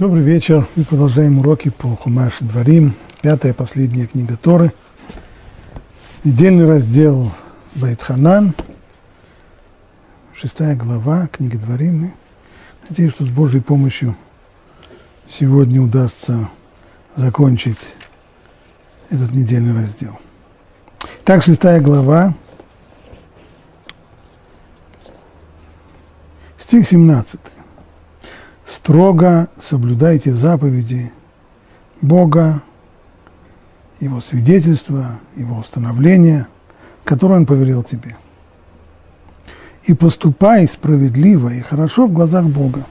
[0.00, 0.66] Добрый вечер.
[0.76, 2.94] Мы продолжаем уроки по Хумаш Дворим.
[3.20, 4.72] Пятая, последняя книга Торы.
[6.24, 7.30] Недельный раздел
[7.74, 8.54] Байтханан.
[10.34, 12.14] Шестая глава книги Дворим.
[12.88, 14.16] Надеюсь, что с Божьей помощью
[15.28, 16.48] сегодня удастся
[17.14, 17.76] закончить
[19.10, 20.18] этот недельный раздел.
[21.26, 22.32] Так, шестая глава.
[26.56, 27.38] Стих 17
[28.70, 31.12] строго соблюдайте заповеди
[32.00, 32.62] Бога,
[33.98, 36.46] Его свидетельства, Его установления,
[37.04, 38.16] которые Он повелел тебе.
[39.84, 42.84] И поступай справедливо и хорошо в глазах Бога,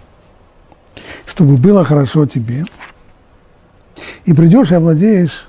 [1.25, 2.65] чтобы было хорошо тебе.
[4.25, 5.48] И придешь и овладеешь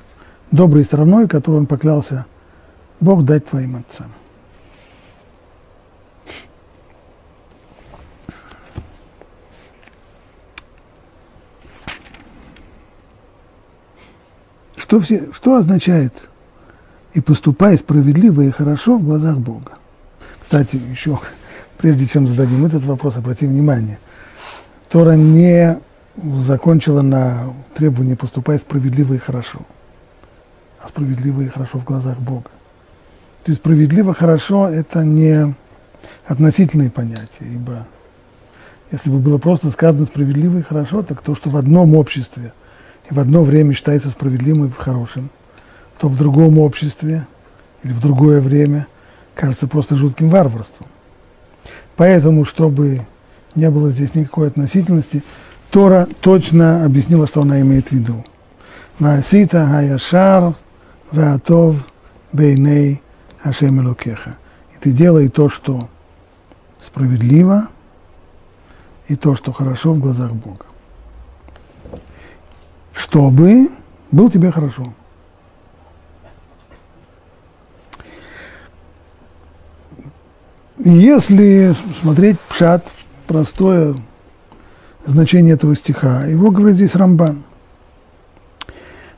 [0.51, 2.27] доброй стороной, которую Он поклялся
[3.01, 4.13] Бог дать твоим отцам.
[14.91, 16.13] Что, все, что означает
[17.15, 19.75] «и поступай справедливо и хорошо в глазах Бога»?
[20.43, 21.17] Кстати, еще,
[21.79, 24.01] прежде чем зададим этот вопрос, обрати внимание,
[24.89, 25.79] Тора не
[26.41, 29.61] закончила на требовании «поступай справедливо и хорошо»,
[30.81, 32.51] а справедливо и хорошо в глазах Бога.
[33.45, 35.55] То есть справедливо хорошо– это не
[36.27, 37.87] относительные понятия, ибо
[38.91, 42.53] если бы было просто сказано справедливо и хорошо, так то, что в одном обществе–
[43.11, 45.31] в одно время считается справедливым и хорошим,
[45.99, 47.27] то в другом обществе
[47.83, 48.87] или в другое время
[49.35, 50.87] кажется просто жутким варварством.
[51.97, 53.07] Поэтому, чтобы
[53.55, 55.23] не было здесь никакой относительности,
[55.71, 58.25] Тора точно объяснила, что она имеет в виду.
[58.99, 60.55] Ваасита хаяшар
[61.11, 61.77] ваатов
[62.33, 63.03] бейней
[63.43, 64.37] Ашем Элокеха.
[64.75, 65.89] И ты делай то, что
[66.81, 67.69] справедливо,
[69.09, 70.70] и то, что хорошо в глазах Бога
[72.93, 73.71] чтобы
[74.11, 74.93] было тебе хорошо.
[80.83, 82.87] Если смотреть пшат,
[83.27, 83.97] простое
[85.05, 87.45] значение этого стиха, его говорит здесь Рамбан.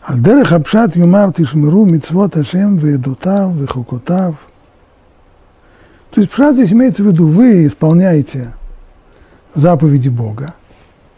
[0.03, 4.35] Альдерех апшат юмар тишмиру мицвот Ашем ведутав вехукотав.
[6.11, 8.53] То есть пшат здесь имеется в виду, вы исполняете
[9.55, 10.55] заповеди Бога,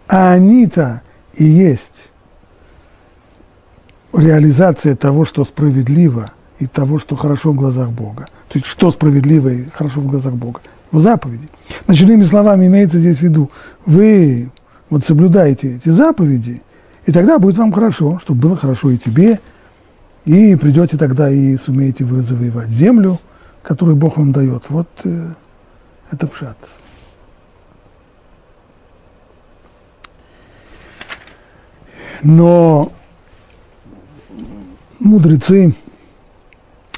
[0.07, 1.01] а они-то
[1.33, 2.11] и есть
[4.17, 8.29] реализация того, что справедливо, и того, что хорошо в глазах Бога.
[8.49, 10.61] То есть, что справедливо и хорошо в глазах Бога?
[10.93, 11.49] В заповеди.
[11.87, 13.51] Значит, иными словами, имеется здесь в виду,
[13.85, 14.51] вы
[14.91, 16.63] вот соблюдаете эти заповеди,
[17.07, 19.41] и тогда будет вам хорошо, чтобы было хорошо и тебе,
[20.25, 23.19] и придете тогда и сумеете вы завоевать землю,
[23.63, 24.65] которую Бог вам дает.
[24.69, 25.33] Вот э,
[26.11, 26.57] это пшат.
[32.23, 32.91] Но
[35.05, 35.75] мудрецы,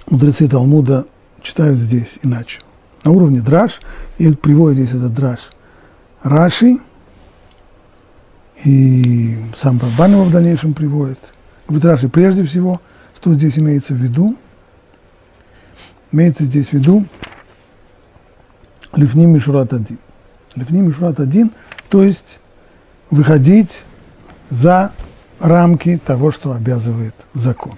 [0.08, 1.06] мудрецы Талмуда
[1.42, 2.60] читают здесь иначе.
[3.04, 3.80] На уровне драж,
[4.18, 5.40] и приводит здесь этот драж
[6.22, 6.78] Раши,
[8.64, 11.18] и сам Рабан его в дальнейшем приводит.
[11.68, 12.80] Говорит Раши прежде всего,
[13.16, 14.36] что здесь имеется в виду?
[16.12, 17.04] Имеется здесь в виду
[18.94, 19.98] Лифним Мишурат один.
[20.54, 21.50] Лифним Мишурат один,
[21.90, 22.38] то есть
[23.10, 23.82] выходить
[24.48, 24.92] за
[25.38, 27.76] рамки того, что обязывает закон.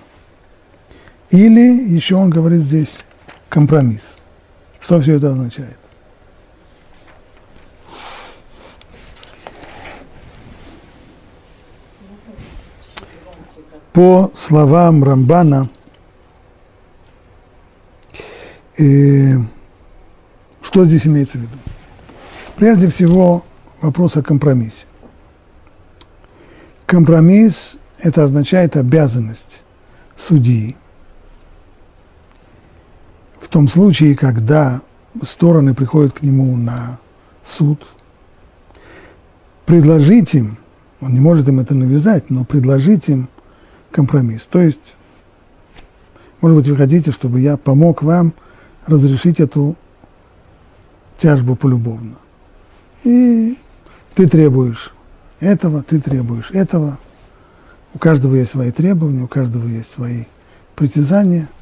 [1.30, 2.98] Или еще он говорит здесь
[3.48, 4.02] компромисс.
[4.80, 5.76] Что все это означает?
[13.92, 15.68] По словам Рамбана,
[18.78, 19.34] э,
[20.62, 21.58] что здесь имеется в виду?
[22.56, 23.44] Прежде всего,
[23.80, 24.86] вопрос о компромиссе.
[26.86, 29.60] Компромисс– это означает обязанность
[30.16, 30.76] судьи–
[33.48, 34.82] в том случае, когда
[35.22, 36.98] стороны приходят к нему на
[37.42, 37.88] суд,
[39.64, 40.58] предложить им,
[41.00, 43.30] он не может им это навязать, но предложить им
[43.90, 44.42] компромисс.
[44.42, 44.96] То есть,
[46.42, 48.34] может быть, вы хотите, чтобы я помог вам
[48.84, 49.76] разрешить эту
[51.16, 52.16] тяжбу полюбовно.
[53.02, 53.56] И
[54.14, 54.92] ты требуешь
[55.40, 56.98] этого, ты требуешь этого.
[57.94, 60.24] У каждого есть свои требования, у каждого есть свои
[60.76, 61.48] притязания–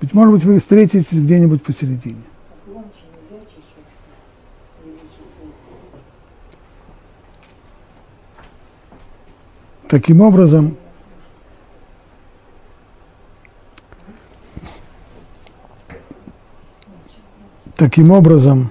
[0.00, 2.22] быть может быть, вы встретитесь где-нибудь посередине.
[9.88, 10.76] Таким образом,
[17.76, 18.70] таким образом,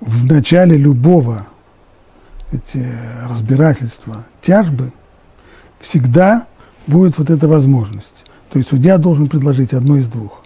[0.00, 1.48] в начале любого
[2.52, 2.86] эти
[3.28, 4.92] разбирательства, тяжбы,
[5.80, 6.46] всегда
[6.86, 8.24] будет вот эта возможность.
[8.52, 10.42] То есть судья должен предложить одно из двух.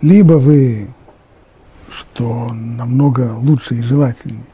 [0.00, 0.88] Либо вы,
[1.90, 4.46] что намного лучше и желательнее,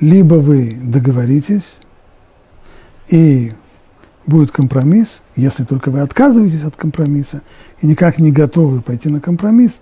[0.00, 1.64] либо вы договоритесь,
[3.08, 3.54] и
[4.26, 7.40] будет компромисс, если только вы отказываетесь от компромисса
[7.80, 9.72] и никак не готовы пойти на компромисс,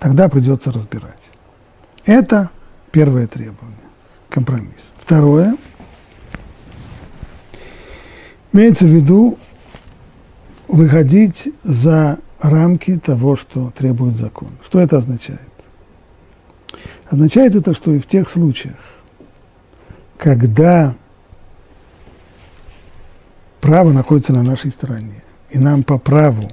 [0.00, 1.22] тогда придется разбирать.
[2.04, 2.50] Это
[2.90, 3.78] первое требование–
[4.30, 4.90] компромисс.
[4.98, 5.56] Второе–
[8.52, 9.38] имеется в виду
[10.74, 14.48] выходить за рамки того, что требует закон.
[14.64, 15.40] Что это означает?
[17.08, 18.74] Означает это, что и в тех случаях,
[20.18, 20.96] когда
[23.60, 26.50] право находится на нашей стороне, и нам по праву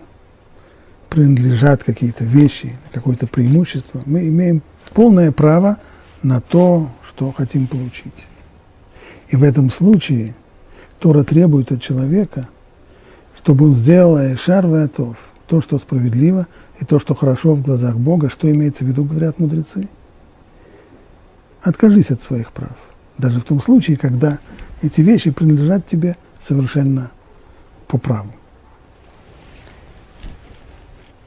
[1.10, 4.62] принадлежат какие-то вещи, какое-то преимущество, мы имеем
[4.94, 5.78] полное право
[6.22, 8.14] на то, что хотим получить.
[9.30, 10.36] И в этом случае
[11.00, 12.48] Тора требует от человека,
[13.44, 15.18] чтобы он сделал Айшар Ватов,
[15.48, 16.48] то, что справедливо,
[16.80, 19.90] и то, что хорошо в глазах Бога, что имеется в виду, говорят мудрецы.
[21.62, 22.76] Откажись от своих прав,
[23.18, 24.40] даже в том случае, когда
[24.82, 27.12] эти вещи принадлежат тебе совершенно
[27.88, 28.32] по праву.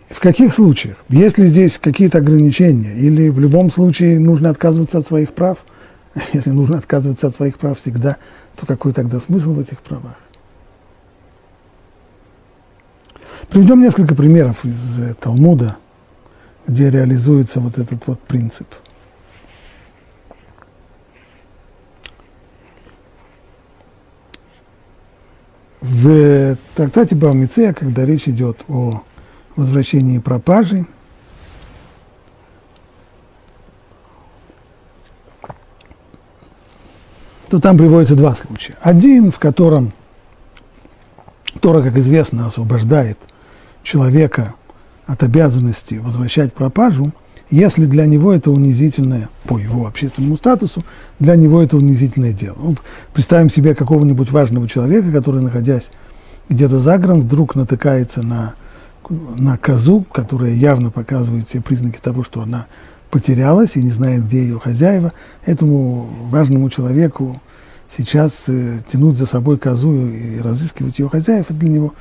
[0.08, 0.96] В каких случаях?
[1.08, 2.94] Есть ли здесь какие-то ограничения?
[2.94, 5.58] Или в любом случае нужно отказываться от своих прав?
[6.32, 8.16] Если нужно отказываться от своих прав всегда,
[8.56, 10.16] то какой тогда смысл в этих правах?
[13.48, 15.76] Приведем несколько примеров из э, Талмуда,
[16.66, 18.66] где реализуется вот этот вот принцип.
[25.80, 29.02] В трактате Баумицея, когда речь идет о
[29.54, 30.86] возвращении пропажи,
[37.50, 38.76] то там приводится два случая.
[38.80, 39.92] Один, в котором
[41.60, 43.18] Тора, как известно, освобождает
[43.84, 44.54] человека
[45.06, 47.12] от обязанности возвращать пропажу,
[47.50, 50.82] если для него это унизительное, по его общественному статусу,
[51.20, 52.56] для него это унизительное дело.
[52.58, 52.76] Ну,
[53.12, 55.90] представим себе какого-нибудь важного человека, который, находясь
[56.48, 58.54] где-то за городом, вдруг натыкается на,
[59.08, 62.66] на козу, которая явно показывает все признаки того, что она
[63.10, 65.12] потерялась и не знает, где ее хозяева.
[65.44, 67.40] Этому важному человеку
[67.96, 71.94] сейчас э, тянуть за собой козу и разыскивать ее хозяев, это для него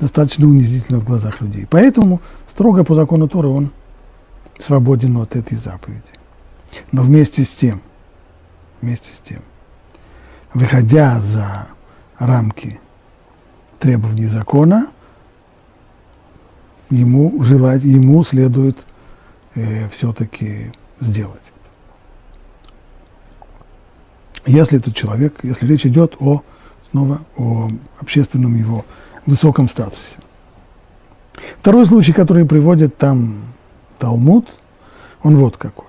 [0.00, 1.66] достаточно унизительно в глазах людей.
[1.68, 3.72] Поэтому строго по закону Торы он
[4.58, 6.02] свободен от этой заповеди.
[6.92, 7.80] Но вместе с тем,
[8.82, 9.42] вместе с тем,
[10.52, 11.68] выходя за
[12.18, 12.80] рамки
[13.78, 14.88] требований закона,
[16.90, 18.78] ему, желать, ему следует
[19.54, 21.52] э, все-таки сделать
[24.46, 26.42] если этот человек, если речь идет о,
[26.90, 27.68] снова о
[28.00, 28.84] общественном его
[29.26, 30.16] высоком статусе.
[31.60, 33.42] Второй случай, который приводит там
[33.98, 34.48] Талмуд,
[35.22, 35.86] он вот какой.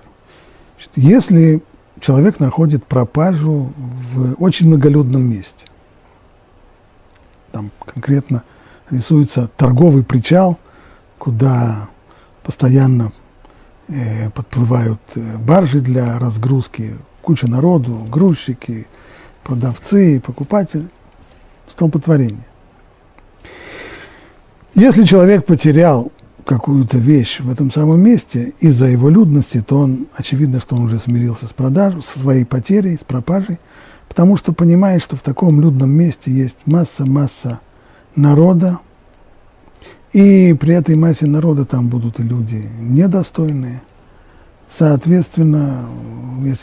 [0.94, 1.62] Если
[2.00, 5.66] человек находит пропажу в очень многолюдном месте,
[7.52, 8.42] там конкретно
[8.90, 10.58] рисуется торговый причал,
[11.18, 11.88] куда
[12.42, 13.12] постоянно
[13.88, 18.86] э, подплывают э, баржи для разгрузки куча народу, грузчики,
[19.44, 20.88] продавцы, покупатели,
[21.68, 22.47] столпотворение.
[24.74, 26.12] Если человек потерял
[26.44, 30.98] какую-то вещь в этом самом месте из-за его людности, то он, очевидно, что он уже
[30.98, 33.58] смирился с продажей, со своей потерей, с пропажей,
[34.08, 37.60] потому что понимает, что в таком людном месте есть масса-масса
[38.16, 38.78] народа,
[40.12, 43.82] и при этой массе народа там будут и люди недостойные,
[44.70, 45.86] Соответственно,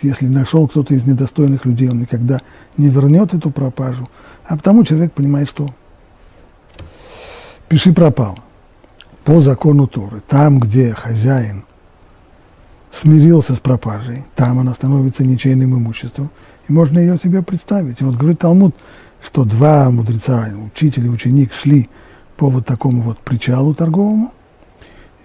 [0.01, 2.39] если, нашел кто-то из недостойных людей, он никогда
[2.77, 4.07] не вернет эту пропажу.
[4.45, 5.73] А потому человек понимает, что
[7.67, 8.37] пиши пропало.
[9.23, 11.65] По закону Торы, там, где хозяин
[12.91, 16.29] смирился с пропажей, там она становится ничейным имуществом,
[16.67, 18.01] и можно ее себе представить.
[18.01, 18.75] И вот говорит Талмуд,
[19.23, 21.89] что два мудреца, учитель и ученик, шли
[22.37, 24.31] по вот такому вот причалу торговому,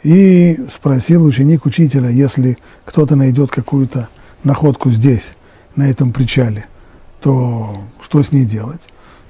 [0.03, 2.57] и спросил ученик учителя, если
[2.87, 4.09] кто-то найдет какую-то
[4.45, 5.35] находку здесь,
[5.77, 6.67] на этом причале,
[7.21, 8.81] то что с ней делать?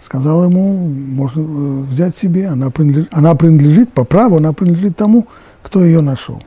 [0.01, 5.27] Сказал ему, можно э, взять себе, она принадлежит, она принадлежит по праву, она принадлежит тому,
[5.63, 6.43] кто ее нашел.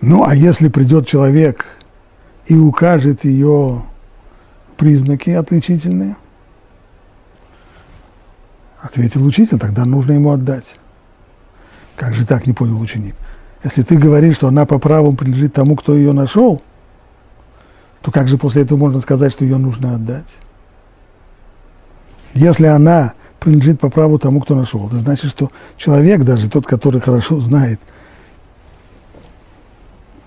[0.00, 1.66] Ну, а если придет человек
[2.46, 3.82] и укажет ее
[4.76, 6.16] признаки отличительные,
[8.80, 10.76] ответил учитель, тогда нужно ему отдать.
[11.96, 13.16] Как же так, не понял ученик?
[13.64, 16.62] Если ты говоришь, что она по праву принадлежит тому, кто ее нашел, то
[18.02, 20.28] то как же после этого можно сказать, что ее нужно отдать?
[22.34, 27.00] Если она принадлежит по праву тому, кто нашел, это значит, что человек, даже тот, который
[27.00, 27.80] хорошо знает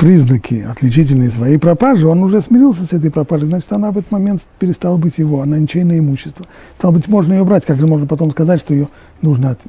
[0.02, 4.42] признаки, отличительные своей пропажи, он уже смирился с этой пропажей, значит, она в этот момент
[4.58, 6.48] перестала быть его, она ничейное имущество.
[6.80, 8.90] Стало быть, можно ее брать, как же можно потом сказать, что ее
[9.22, 9.60] нужно, от...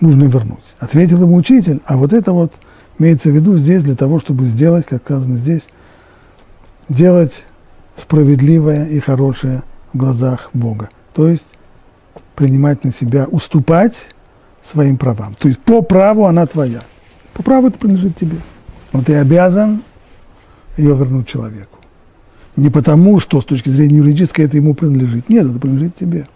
[0.00, 0.64] нужно вернуть.
[0.80, 2.52] Ответил ему учитель, а вот это вот
[2.98, 5.62] имеется в виду здесь для того, чтобы сделать, как сказано здесь,
[6.88, 7.44] делать
[7.96, 10.90] справедливое и хорошее в глазах Бога.
[11.14, 11.44] То есть
[12.34, 13.94] принимать на себя, уступать
[14.62, 15.34] своим правам.
[15.38, 16.82] То есть по праву она твоя.
[17.34, 18.38] По праву это принадлежит тебе.
[18.92, 19.82] Но ты обязан
[20.76, 21.78] ее вернуть человеку.
[22.56, 25.28] Не потому, что с точки зрения юридической это ему принадлежит.
[25.28, 26.26] Нет, это принадлежит тебе.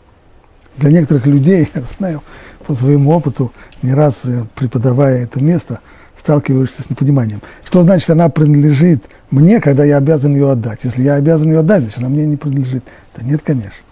[0.76, 2.23] Для некоторых людей, я знаю
[2.66, 3.52] по своему опыту,
[3.83, 5.81] не раз э, преподавая это место,
[6.19, 7.43] сталкиваешься с непониманием.
[7.64, 10.81] Что значит, она принадлежит мне, когда я обязан ее отдать?
[10.85, 12.85] Если я обязан ее отдать, значит, она мне не принадлежит.
[13.14, 13.84] Да нет, конечно.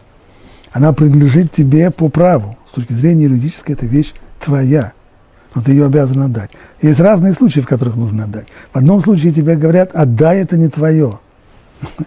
[0.73, 2.57] Она принадлежит тебе по праву.
[2.69, 4.93] С точки зрения юридической, эта вещь твоя
[5.55, 6.51] но ты ее обязан отдать.
[6.81, 8.47] Есть разные случаи, в которых нужно отдать.
[8.73, 11.19] В одном случае тебе говорят, отдай, это не твое.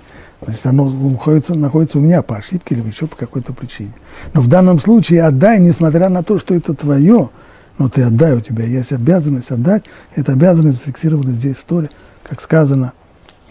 [0.42, 3.94] Значит, оно находится, находится у меня по ошибке или еще по какой-то причине.
[4.34, 7.30] Но в данном случае отдай, несмотря на то, что это твое,
[7.78, 9.86] но ты отдай, у тебя есть обязанность отдать.
[10.16, 11.90] Эта обязанность зафиксирована здесь в Торе,
[12.24, 12.94] как сказано,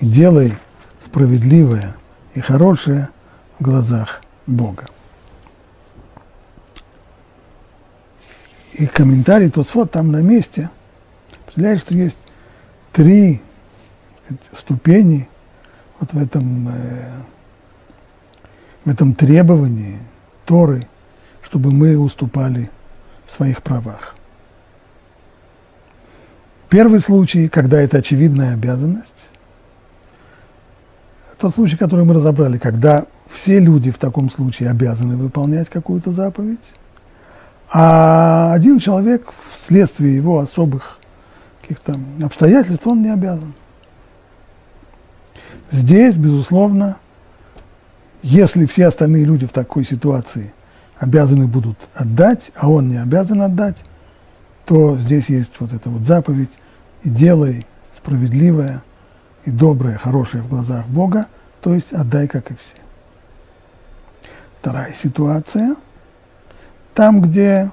[0.01, 0.55] делай
[1.05, 1.97] справедливое
[2.35, 3.09] и хорошее
[3.59, 4.87] в глазах Бога.
[8.75, 10.69] И комментарий Тосфот там на месте,
[11.45, 12.19] представляешь, что есть
[12.93, 13.41] три
[14.53, 15.29] ступени
[16.01, 17.13] вот в этом, э,
[18.85, 19.99] в этом требовании
[20.45, 20.89] Торы,
[21.43, 22.71] чтобы мы уступали
[23.27, 24.17] в своих правах.
[26.69, 29.11] Первый случай, когда это очевидная обязанность,
[31.39, 36.59] тот случай, который мы разобрали, когда все люди в таком случае обязаны выполнять какую-то заповедь,
[37.71, 40.99] а один человек вследствие его особых
[41.61, 43.55] каких-то обстоятельств, он не обязан.
[45.71, 46.97] Здесь, безусловно,
[48.23, 50.53] если все остальные люди в такой ситуации
[50.99, 53.77] обязаны будут отдать, а он не обязан отдать,
[54.67, 56.51] то здесь есть вот эта вот заповедь
[57.03, 57.67] «и делай
[57.97, 58.83] справедливое
[59.45, 61.27] и доброе, хорошее в глазах Бога»,
[61.61, 62.83] то есть отдай, как и все.
[64.61, 65.77] Вторая ситуация–
[66.95, 67.71] там, где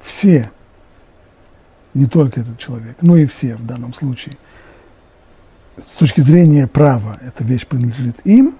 [0.00, 0.50] все,
[1.92, 4.36] не только этот человек, но и все в данном случае,
[5.76, 8.56] с точки зрения права эта вещь принадлежит им,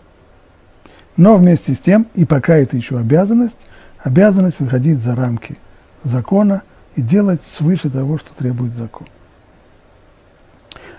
[1.17, 3.57] но вместе с тем, и пока это еще обязанность,
[4.01, 5.57] обязанность выходить за рамки
[6.03, 6.63] закона
[6.97, 9.07] и делать свыше того, что требует закон.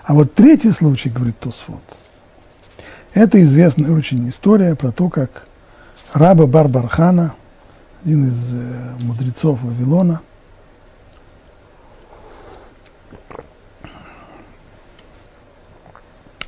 [0.04, 1.82] А вот третий случай, говорит Тосфот,
[3.12, 5.46] это известная очень история про то, как
[6.14, 7.34] раба Барбархана–
[8.06, 10.20] один из э, мудрецов Вавилона,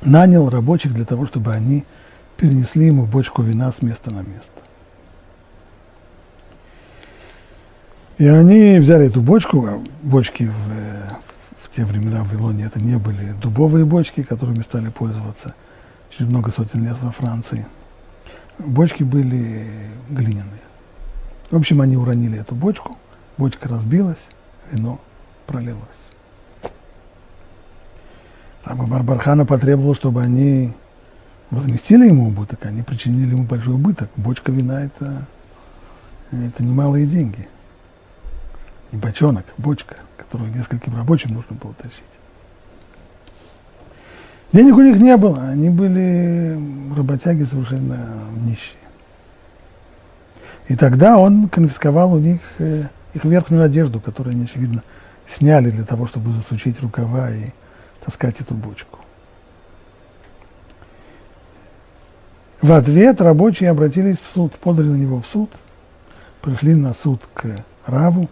[0.01, 1.83] нанял рабочих для того, чтобы они
[2.37, 4.51] перенесли ему бочку вина с места на место.
[8.19, 11.09] И они взяли эту бочку, а бочки в, э,
[11.61, 15.53] в те времена в Вавилоне это не были дубовые бочки, которыми стали пользоваться
[16.09, 17.67] через много сотен лет во Франции.
[18.59, 19.67] Бочки были
[20.09, 20.68] глиняные.
[21.51, 22.97] В общем, они уронили эту бочку,
[23.37, 24.27] бочка разбилась,
[24.71, 24.99] вино
[25.47, 25.81] пролилось.
[28.63, 30.73] Раба Барбархана потребовал, чтобы они
[31.49, 34.11] возместили ему убыток, они причинили ему большой убыток.
[34.15, 35.25] Бочка вина это,
[36.31, 37.47] это немалые деньги.
[38.91, 42.03] Не бочонок, бочка, которую нескольким рабочим нужно было тащить.
[44.51, 46.59] Денег у них не было, они были
[46.95, 48.78] работяги совершенно нищие.
[50.69, 52.85] И тогда он конфисковал у них э,
[53.15, 54.83] их верхнюю одежду, которую они, очевидно,
[55.27, 57.47] сняли для того, чтобы засучить рукава и
[58.05, 58.99] таскать эту бочку.
[62.61, 65.49] В ответ рабочие обратились в суд, подали на него в суд,
[66.41, 68.29] пришли на суд к Раву.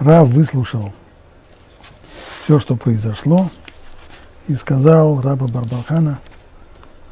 [0.00, 0.92] Рав выслушал
[2.42, 3.50] все, что произошло,
[4.48, 6.18] и сказал раба Барбархана,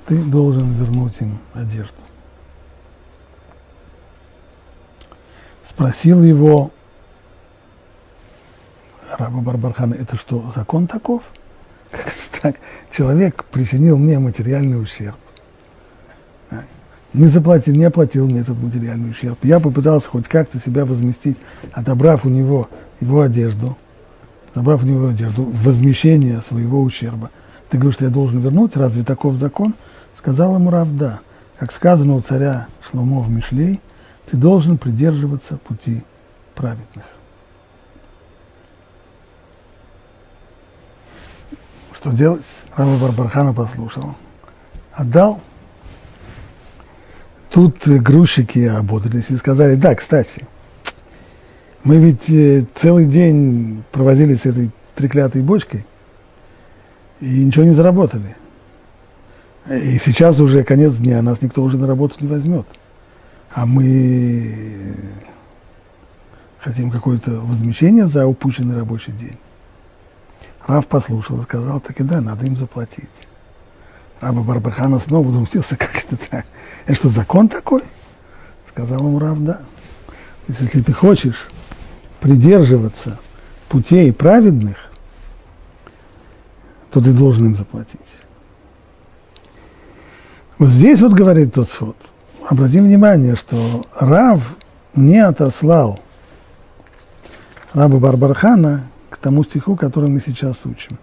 [0.06, 1.94] ты должен вернуть им одежду.
[5.74, 6.70] Спросил его
[9.18, 11.22] раба Барбархана, это что, закон таков?
[12.42, 12.56] так,
[12.90, 15.16] человек причинил мне материальный ущерб.
[17.14, 19.38] Не заплатил, не оплатил мне этот материальный ущерб.
[19.42, 21.36] Я попытался хоть как-то себя возместить,
[21.72, 22.68] отобрав у него
[23.00, 23.76] его одежду,
[24.50, 27.30] отобрав у него одежду, возмещение своего ущерба.
[27.68, 29.74] Ты говоришь, что я должен вернуть, разве таков закон?
[30.16, 31.20] Сказал ему Рав, да.
[31.58, 33.80] Как сказано у царя Шломо в Мишлей,
[34.32, 36.02] ты должен придерживаться пути
[36.54, 37.04] праведных.
[41.94, 42.40] Что делать?
[42.74, 44.16] Раба Барбархана послушал.
[44.94, 45.42] Отдал.
[47.50, 50.48] Тут грузчики ободрились и сказали, да, кстати,
[51.84, 55.84] мы ведь э, целый день провозились с этой треклятой бочкой
[57.20, 58.34] и ничего не заработали.
[59.68, 62.66] И сейчас уже конец дня, нас никто уже на работу не возьмет.
[63.54, 64.96] А мы
[66.60, 69.38] хотим какое-то возмещение за упущенный рабочий день.
[70.66, 73.10] Рав послушал и сказал, так и да, надо им заплатить.
[74.20, 76.46] Раба Барбархана снова возмутился, как это так?
[76.86, 77.82] Это что, закон такой?
[78.68, 79.62] Сказал ему Рав, да.
[80.48, 81.48] Если ты хочешь
[82.20, 83.18] придерживаться
[83.68, 84.76] путей праведных,
[86.90, 88.00] то ты должен им заплатить.
[90.58, 91.96] Вот здесь вот говорит тот Тосфот,
[92.48, 94.40] обратим внимание, что Рав
[94.94, 96.00] не отослал
[97.72, 100.98] раба Барбархана к тому стиху, который мы сейчас учим.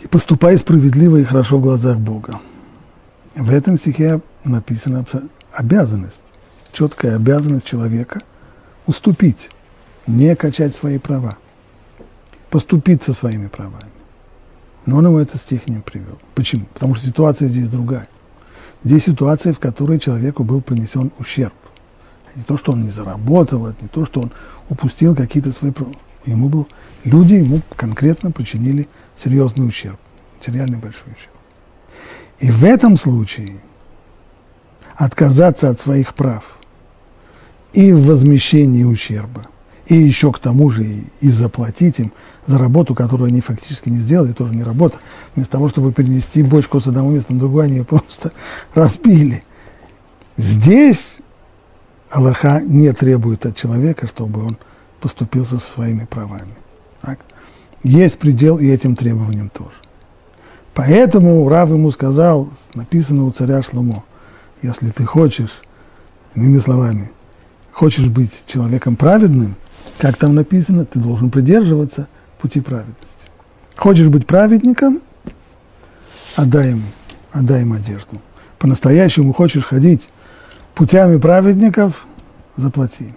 [0.00, 2.40] И поступай справедливо и хорошо в глазах Бога.
[3.34, 5.04] В этом стихе написана
[5.52, 6.20] обязанность,
[6.72, 8.20] четкая обязанность человека
[8.86, 9.50] уступить,
[10.06, 11.38] не качать свои права,
[12.50, 13.90] поступить со своими правами.
[14.86, 16.18] Но он его этот стих не привел.
[16.34, 16.66] Почему?
[16.74, 18.06] Потому что ситуация здесь другая.
[18.84, 21.54] Здесь ситуация, в которой человеку был принесен ущерб.
[22.36, 24.32] Не то, что он не заработал, это не то, что он
[24.68, 25.94] упустил какие-то свои права.
[26.26, 26.68] Ему был,
[27.04, 28.88] люди ему конкретно причинили
[29.22, 29.98] серьезный ущерб,
[30.36, 31.34] материальный большой ущерб.
[32.40, 33.58] И в этом случае
[34.96, 36.44] отказаться от своих прав
[37.72, 39.46] и в возмещении ущерба,
[39.86, 42.12] и еще к тому же и, и заплатить им
[42.46, 44.96] за работу, которую они фактически не сделали, тоже не работа.
[45.34, 48.32] Вместо того, чтобы перенести бочку с одного места на другое, они ее просто
[48.74, 49.44] разбили.
[50.36, 51.18] Здесь
[52.10, 54.58] Аллаха не требует от человека, чтобы он
[55.00, 56.54] поступил со своими правами.
[57.02, 57.20] Так?
[57.82, 59.74] Есть предел и этим требованиям тоже.
[60.74, 64.04] Поэтому Рав ему сказал, написано у царя Шломо,
[64.62, 65.62] если ты хочешь,
[66.34, 67.10] иными словами,
[67.72, 69.54] хочешь быть человеком праведным,
[69.98, 72.08] как там написано, ты должен придерживаться
[72.44, 73.30] пути праведности.
[73.74, 75.00] Хочешь быть праведником,
[76.36, 76.82] отдай ему,
[77.32, 78.20] отдай ему одежду.
[78.58, 80.10] По-настоящему хочешь ходить
[80.74, 82.06] путями праведников,
[82.58, 83.14] заплати.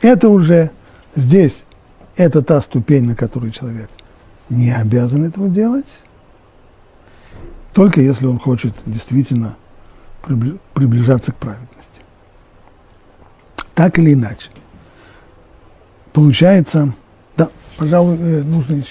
[0.00, 0.70] Это уже
[1.14, 1.64] здесь,
[2.16, 3.90] это та ступень, на которую человек
[4.48, 6.02] не обязан этого делать,
[7.74, 9.54] только если он хочет действительно
[10.72, 12.00] приближаться к праведности.
[13.74, 14.48] Так или иначе.
[16.14, 16.94] Получается,
[17.76, 18.82] пожалуй, э, нужно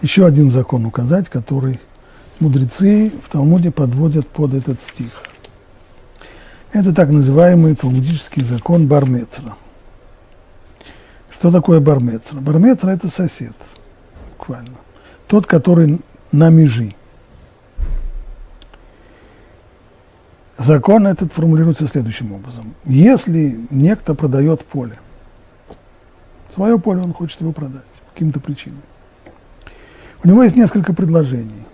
[0.00, 1.80] еще, один закон указать, который
[2.40, 5.10] мудрецы в Талмуде подводят под этот стих.
[6.72, 9.56] Это так называемый талмудический закон Бармецра.
[11.30, 12.40] Что такое Бармецра?
[12.40, 13.54] Бармецра– это сосед,
[14.36, 14.76] буквально.
[15.26, 16.00] Тот, который
[16.32, 16.94] на межи.
[20.58, 22.74] Закон этот формулируется следующим образом.
[22.84, 24.98] Если некто продает поле,
[26.54, 27.82] свое поле он хочет его продать
[28.14, 28.80] каким-то причинам,
[30.22, 31.64] у него есть несколько предложений.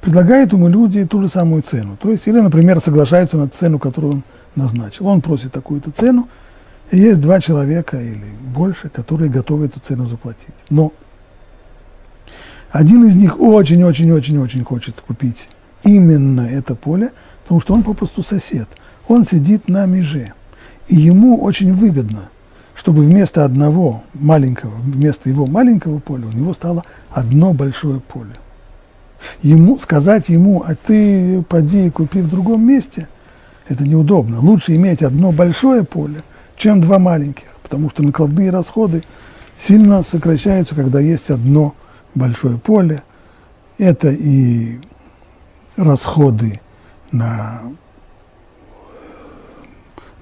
[0.00, 1.96] Предлагают ему люди ту же самую цену.
[1.96, 4.22] То есть, или, например, соглашаются на цену, которую он
[4.54, 5.06] назначил.
[5.06, 6.28] Он просит такую-то цену,
[6.90, 10.54] и есть два человека или больше, которые готовы эту цену заплатить.
[10.68, 10.92] Но
[12.70, 15.48] один из них очень-очень-очень-очень хочет купить
[15.84, 17.10] именно это поле,
[17.42, 18.68] потому что он попросту сосед.
[19.08, 20.34] Он сидит на меже.
[20.88, 22.28] И ему очень выгодно,
[22.84, 28.32] чтобы вместо одного маленького, вместо его маленького поля у него стало одно большое поле.
[29.40, 33.08] Ему, сказать ему, а ты поди и купи в другом месте,
[33.68, 34.38] это неудобно.
[34.38, 36.22] Лучше иметь одно большое поле,
[36.58, 39.02] чем два маленьких, потому что накладные расходы
[39.58, 41.74] сильно сокращаются, когда есть одно
[42.14, 43.02] большое поле.
[43.78, 44.78] Это и
[45.76, 46.60] расходы
[47.12, 47.62] на,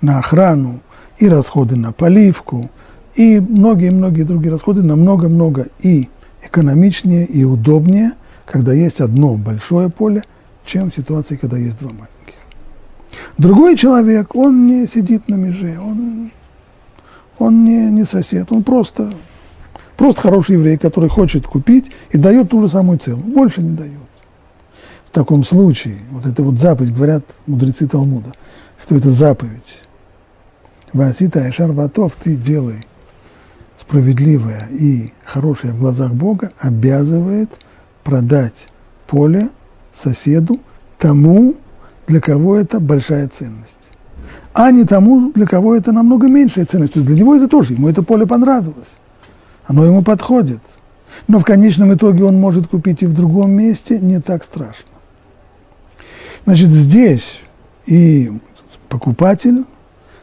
[0.00, 0.78] на охрану,
[1.22, 2.68] и расходы на поливку,
[3.14, 6.08] и многие-многие другие расходы намного-много и
[6.44, 10.24] экономичнее, и удобнее, когда есть одно большое поле,
[10.66, 12.34] чем в ситуации, когда есть два маленьких.
[13.38, 16.32] Другой человек, он не сидит на меже, он,
[17.38, 19.14] он не, не сосед, он просто,
[19.96, 24.00] просто хороший еврей, который хочет купить и дает ту же самую цену, больше не дает
[25.06, 28.32] в таком случае, вот это вот заповедь, говорят мудрецы Талмуда,
[28.82, 29.82] что это заповедь.
[30.92, 32.86] Васита Айшар Ватов, ты делай
[33.80, 37.50] справедливое и хорошее в глазах Бога, обязывает
[38.04, 38.68] продать
[39.06, 39.48] поле
[39.96, 40.60] соседу,
[40.98, 41.56] тому,
[42.06, 43.72] для кого это большая ценность,
[44.52, 46.92] а не тому, для кого это намного меньшая ценность.
[46.92, 48.88] То есть для него это тоже, ему это поле понравилось,
[49.64, 50.60] оно ему подходит.
[51.28, 54.88] Но в конечном итоге он может купить и в другом месте, не так страшно.
[56.44, 57.38] Значит, здесь
[57.86, 58.32] и
[58.88, 59.64] покупатель,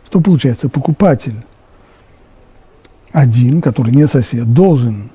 [0.09, 1.35] что получается, покупатель
[3.11, 5.11] один, который не сосед, должен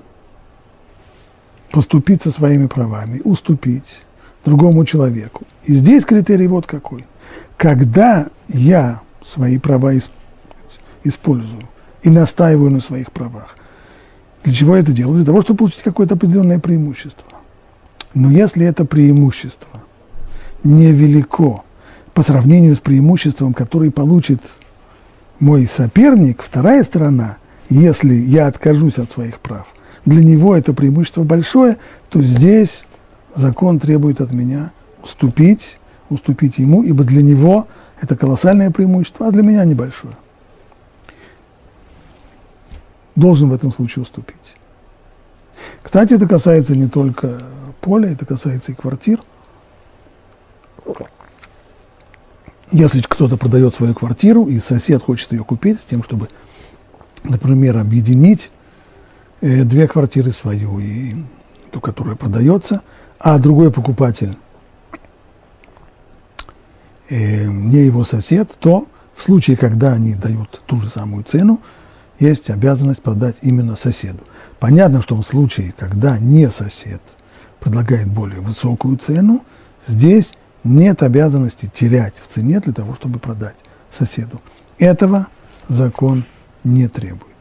[1.73, 4.05] поступить со своими правами, уступить
[4.45, 5.43] другому человеку.
[5.65, 7.07] И здесь критерий вот какой.
[7.57, 9.95] Когда я свои права
[11.03, 11.69] использую
[12.05, 13.57] и настаиваю на своих правах,
[14.45, 15.17] для чего я это делаю?
[15.17, 17.27] Для того, чтобы получить какое-то определенное преимущество.
[18.13, 19.83] Но если это преимущество
[20.63, 21.63] невелико
[22.13, 24.41] по сравнению с преимуществом, которое получит
[25.45, 27.37] мой соперник, вторая сторона,
[27.69, 29.67] если я откажусь от своих прав,
[30.07, 31.77] для него это преимущество большое,
[32.09, 32.85] то здесь
[33.35, 35.79] закон требует от меня уступить,
[36.09, 37.69] уступить ему, ибо для него
[38.01, 40.15] это колоссальное преимущество, а для меня небольшое.
[43.15, 44.37] Должен в этом случае уступить.
[45.83, 47.43] Кстати, это касается не только
[47.83, 49.21] поля, это касается и квартир.
[52.75, 56.29] Если кто-то продает свою квартиру, и сосед хочет ее купить с тем, чтобы,
[57.23, 58.51] например, объединить
[59.41, 61.15] э, две квартиры свою и
[61.71, 62.83] ту, которая продается,
[63.21, 64.37] а другой покупатель
[67.09, 71.61] э, не его сосед, то в случае, когда они дают ту же самую цену,
[72.19, 74.25] есть обязанность продать именно соседу.
[74.59, 77.03] Понятно, что в случае, когда не сосед
[77.61, 79.45] предлагает более высокую цену,
[79.87, 80.33] здесь
[80.65, 83.57] нет обязанности терять в цене для того, чтобы продать
[83.91, 84.41] соседу.
[84.79, 85.29] Этого
[85.69, 86.25] закон
[86.65, 87.35] не требует.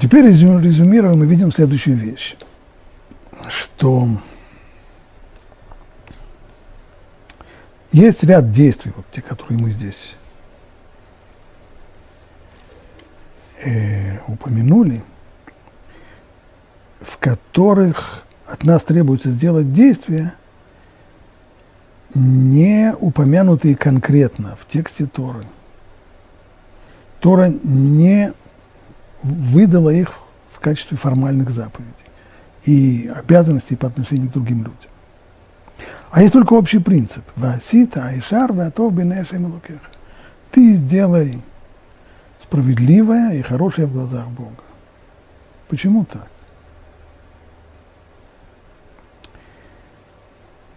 [0.00, 2.36] Теперь резюмируем мы видим следующую вещь,
[3.48, 4.08] что
[7.90, 10.16] есть ряд действий, вот те, которые мы здесь
[13.62, 15.02] э, упомянули,
[17.02, 20.34] в которых от нас требуется сделать действия,
[22.14, 25.44] не упомянутые конкретно в тексте Торы.
[27.20, 28.32] Тора не
[29.22, 30.14] выдала их
[30.52, 31.94] в качестве формальных заповедей
[32.64, 34.90] и обязанностей по отношению к другим людям.
[36.10, 37.24] А есть только общий принцип.
[37.36, 39.38] Васита, Айшар, Ватов, Бенеша,
[40.50, 41.40] Ты сделай
[42.42, 44.62] справедливое и хорошее в глазах Бога.
[45.68, 46.28] Почему так?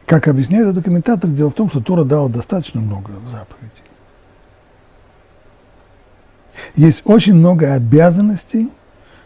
[0.05, 3.71] Как объясняет этот комментатор, дело в том, что Тора дала достаточно много заповедей.
[6.75, 8.69] Есть очень много обязанностей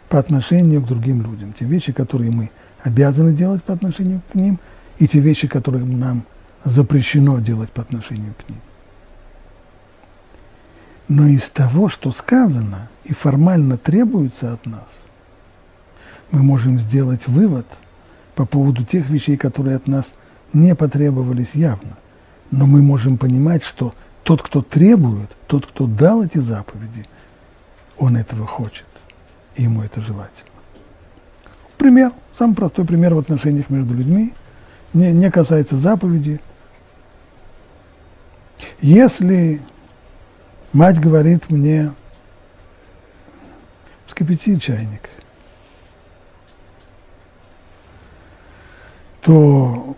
[0.08, 1.52] по отношению к другим людям.
[1.52, 2.50] Те вещи, которые мы
[2.82, 4.58] обязаны делать по отношению к ним,
[4.98, 6.24] и те вещи, которые нам
[6.64, 8.60] запрещено делать по отношению к ним.
[11.08, 14.88] Но из того, что сказано и формально требуется от нас,
[16.30, 17.66] мы можем сделать вывод
[18.34, 20.06] по поводу тех вещей, которые от нас
[20.52, 21.96] не потребовались явно.
[22.50, 27.06] Но мы можем понимать, что тот, кто требует, тот, кто дал эти заповеди,
[27.96, 28.86] он этого хочет,
[29.56, 30.50] и ему это желательно.
[31.78, 34.32] Пример, самый простой пример в отношениях между людьми,
[34.92, 36.40] не, не касается заповеди.
[38.80, 39.60] Если
[40.72, 41.92] Мать говорит мне,
[44.06, 45.10] вскипяти чайник.
[49.20, 49.96] То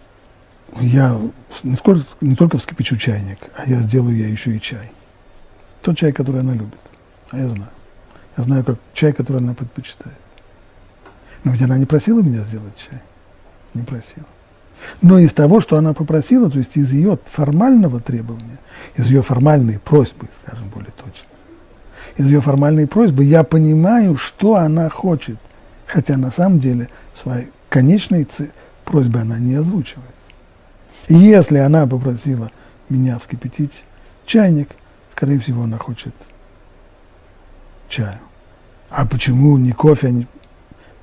[0.81, 1.21] я
[1.63, 4.91] не только, не только вскипячу чайник, а я сделаю я еще и чай.
[5.83, 6.79] Тот чай, который она любит.
[7.31, 7.71] А я знаю.
[8.37, 10.17] Я знаю, как чай, который она предпочитает.
[11.45, 13.01] Но ведь она не просила меня сделать чай.
[13.75, 14.27] Не просила.
[15.01, 18.59] Но из того, что она попросила, то есть из ее формального требования,
[18.97, 21.29] из ее формальной просьбы, скажем более точно,
[22.17, 25.39] из ее формальной просьбы я понимаю, что она хочет,
[25.87, 28.27] хотя на самом деле своей конечной
[28.85, 30.12] просьбы она не озвучивает.
[31.09, 32.51] Если она попросила
[32.89, 33.85] меня вскипятить
[34.27, 34.71] чайник,
[35.13, 36.15] скорее всего, она хочет
[37.89, 38.19] чаю.
[38.91, 40.11] А почему не кофе?
[40.11, 40.27] Не...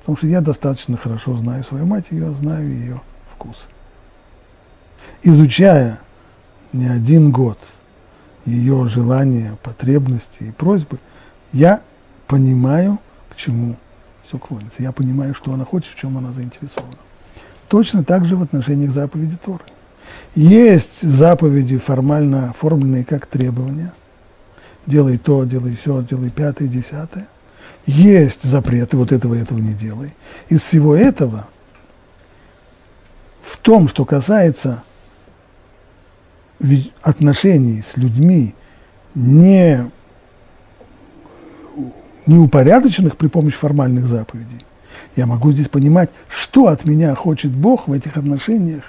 [0.00, 3.00] Потому что я достаточно хорошо знаю свою мать, я знаю ее
[3.34, 3.68] вкус.
[5.22, 5.98] Изучая
[6.72, 7.58] не один год
[8.46, 10.98] ее желания, потребности и просьбы,
[11.52, 11.82] я
[12.26, 13.76] понимаю, к чему
[14.24, 14.82] все клонится.
[14.82, 16.96] Я понимаю, что она хочет, в чем она заинтересована.
[17.68, 19.64] Точно так же в отношениях заповеди Торы.
[20.34, 23.92] Есть заповеди, формально оформленные как требования.
[24.86, 27.28] Делай то, делай все, делай пятое, десятое.
[27.86, 30.14] есть запреты, вот этого и этого не делай.
[30.48, 31.48] Из всего этого
[33.42, 34.82] в том, что касается
[37.02, 38.54] отношений с людьми,
[39.14, 39.90] не,
[42.26, 44.64] не упорядоченных при помощи формальных заповедей,
[45.16, 48.84] я могу здесь понимать, что от меня хочет Бог в этих отношениях,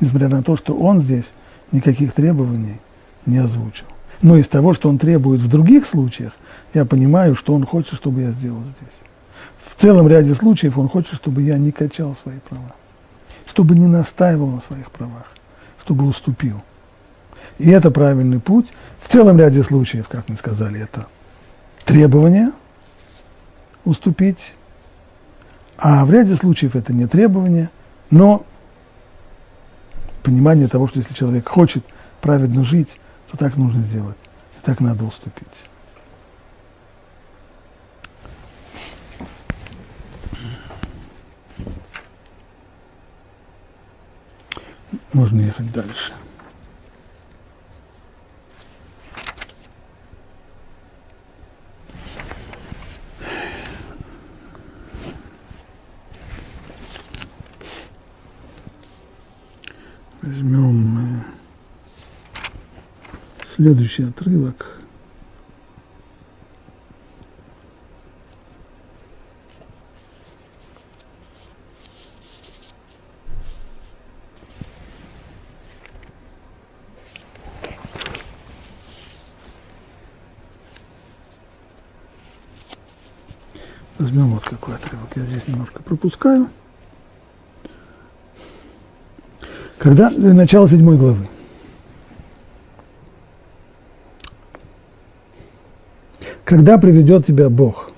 [0.00, 1.26] несмотря на то, что Он здесь
[1.72, 2.80] никаких требований
[3.24, 3.86] не озвучил.
[4.22, 6.32] Но из того, что Он требует в других случаях,
[6.74, 8.94] я понимаю, что Он хочет, чтобы я сделал здесь.
[9.64, 12.74] В целом ряде случаев Он хочет, чтобы я не качал свои права,
[13.46, 15.26] чтобы не настаивал на своих правах,
[15.80, 16.62] чтобы уступил.
[17.58, 18.72] И это правильный путь.
[19.00, 21.06] В целом ряде случаев, как мы сказали, это
[21.84, 22.52] требование
[23.84, 24.54] уступить,
[25.78, 27.70] а в ряде случаев это не требование,
[28.10, 28.44] но
[30.26, 31.84] понимание того, что если человек хочет
[32.20, 32.98] праведно жить,
[33.30, 34.16] то так нужно сделать,
[34.58, 35.46] и так надо уступить.
[45.12, 46.12] Можно ехать дальше.
[60.26, 61.22] Возьмем э,
[63.54, 64.80] следующий отрывок.
[84.00, 85.08] Возьмем вот какой отрывок.
[85.14, 86.50] Я здесь немножко пропускаю.
[89.86, 91.28] Когда начало седьмой главы.
[96.44, 97.92] Когда приведет тебя Бог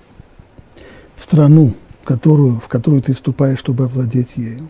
[1.17, 1.73] в страну,
[2.05, 4.69] которую, в которую ты вступаешь, чтобы овладеть ею,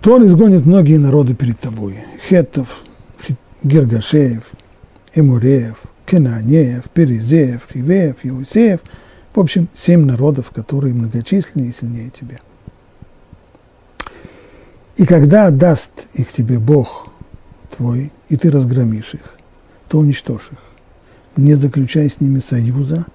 [0.00, 1.98] то он изгонит многие народы перед тобой.
[2.28, 2.80] Хеттов,
[3.62, 4.42] Гергашеев,
[5.14, 8.80] Эмуреев, Кенанеев, Перезеев, Хивеев, Иусеев.
[9.32, 12.40] В общем, семь народов, которые многочисленнее и сильнее тебя.
[15.00, 17.08] И когда даст их тебе Бог
[17.74, 19.34] твой, и ты разгромишь их,
[19.88, 20.58] то уничтожь их.
[21.38, 23.06] Не заключай с ними союза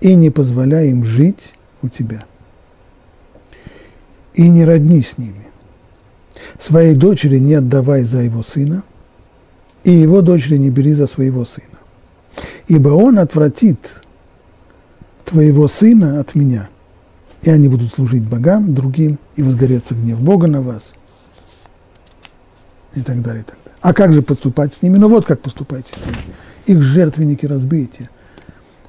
[0.00, 2.26] и не позволяй им жить у тебя.
[4.34, 5.46] И не родни с ними.
[6.60, 8.82] Своей дочери не отдавай за его сына,
[9.84, 11.78] и его дочери не бери за своего сына.
[12.68, 13.78] Ибо он отвратит
[15.24, 16.68] твоего сына от меня,
[17.40, 20.82] и они будут служить богам другим, и возгорется гнев Бога на вас–
[22.94, 23.78] и так далее, и так далее.
[23.80, 24.98] А как же поступать с ними?
[24.98, 26.18] Ну вот как поступайте с ними.
[26.66, 28.08] Их жертвенники разбейте,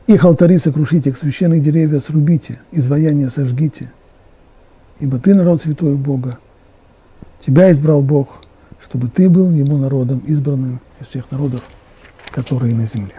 [0.07, 3.91] их алтари сокрушите, их священные деревья срубите, изваяния сожгите.
[4.99, 6.37] Ибо ты народ святой Бога,
[7.41, 8.43] тебя избрал Бог,
[8.81, 11.61] чтобы ты был ему народом избранным из всех народов,
[12.31, 13.15] которые на земле.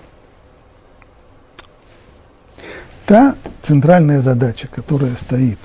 [3.07, 5.59] Та центральная задача, которая стоит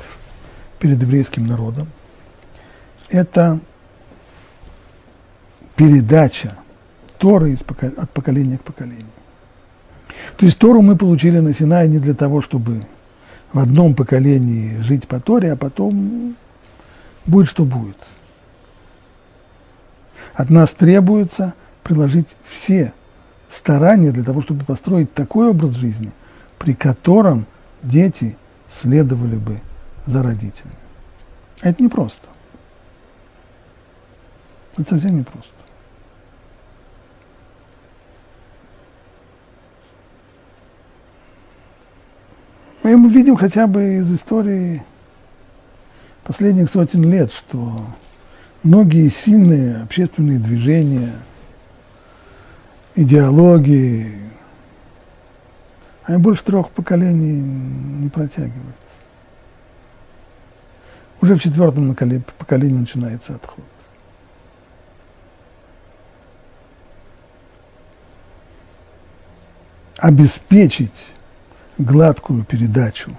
[0.80, 1.88] перед еврейским народом,
[3.10, 3.60] это
[5.80, 6.58] передача
[7.20, 7.58] Торы
[7.96, 9.06] от поколения к поколению.
[10.36, 12.86] То есть Тору мы получили на Синае не для того, чтобы
[13.54, 16.36] в одном поколении жить по Торе, а потом
[17.26, 17.96] будет, что будет.
[20.34, 22.92] От нас требуется приложить все
[23.48, 26.12] старания для того, чтобы построить такой образ жизни,
[26.58, 27.46] при котором
[27.82, 28.36] дети
[28.70, 29.62] следовали бы
[30.06, 30.76] за родителями.
[31.62, 32.28] Это непросто.
[34.76, 35.54] Это совсем непросто.
[42.84, 44.82] Мы видим хотя бы из истории
[46.24, 47.86] последних сотен лет, что
[48.64, 51.14] многие сильные общественные движения,
[52.96, 54.20] идеологии,
[56.04, 58.76] они больше трех поколений не протягивают.
[61.22, 63.66] Уже в четвертом поколении начинается отход.
[69.98, 71.14] Обеспечить
[71.80, 73.18] гладкую передачу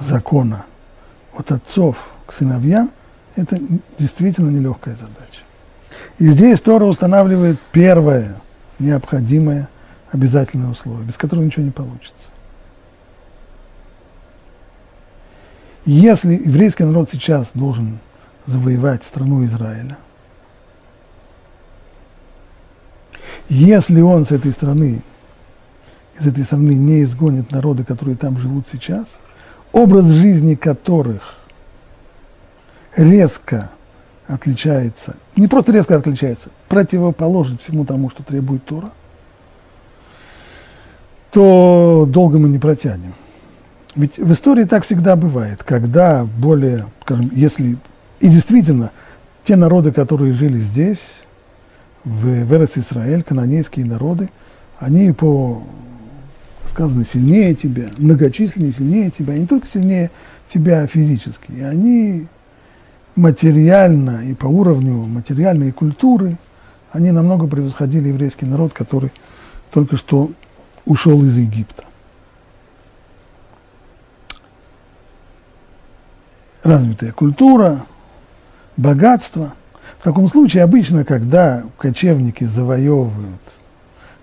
[0.00, 0.66] закона
[1.32, 2.90] от отцов к сыновьям,
[3.36, 3.58] это
[3.98, 5.42] действительно нелегкая задача.
[6.18, 8.36] И здесь Тора устанавливает первое
[8.78, 9.68] необходимое
[10.10, 12.14] обязательное условие, без которого ничего не получится.
[15.84, 17.98] Если еврейский народ сейчас должен
[18.46, 19.96] завоевать страну Израиля,
[23.48, 25.02] если он с этой страны
[26.20, 29.06] из этой страны не изгонит народы, которые там живут сейчас,
[29.72, 31.34] образ жизни которых
[32.96, 33.70] резко
[34.26, 38.90] отличается, не просто резко отличается, противоположен всему тому, что требует Тора,
[41.30, 43.14] то долго мы не протянем.
[43.94, 47.78] Ведь в истории так всегда бывает, когда более, скажем, если
[48.20, 48.90] и действительно
[49.44, 51.00] те народы, которые жили здесь,
[52.04, 54.30] в, в Израиль, канонейские народы,
[54.78, 55.62] они по,
[56.78, 60.12] сказано, сильнее тебя, многочисленнее, сильнее тебя, не только сильнее
[60.48, 62.28] тебя физически, и они
[63.16, 66.38] материально и по уровню материальной культуры,
[66.92, 69.10] они намного превосходили еврейский народ, который
[69.72, 70.30] только что
[70.84, 71.82] ушел из Египта.
[76.62, 77.86] Развитая культура,
[78.76, 79.54] богатство.
[79.98, 83.42] В таком случае обычно, когда кочевники завоевывают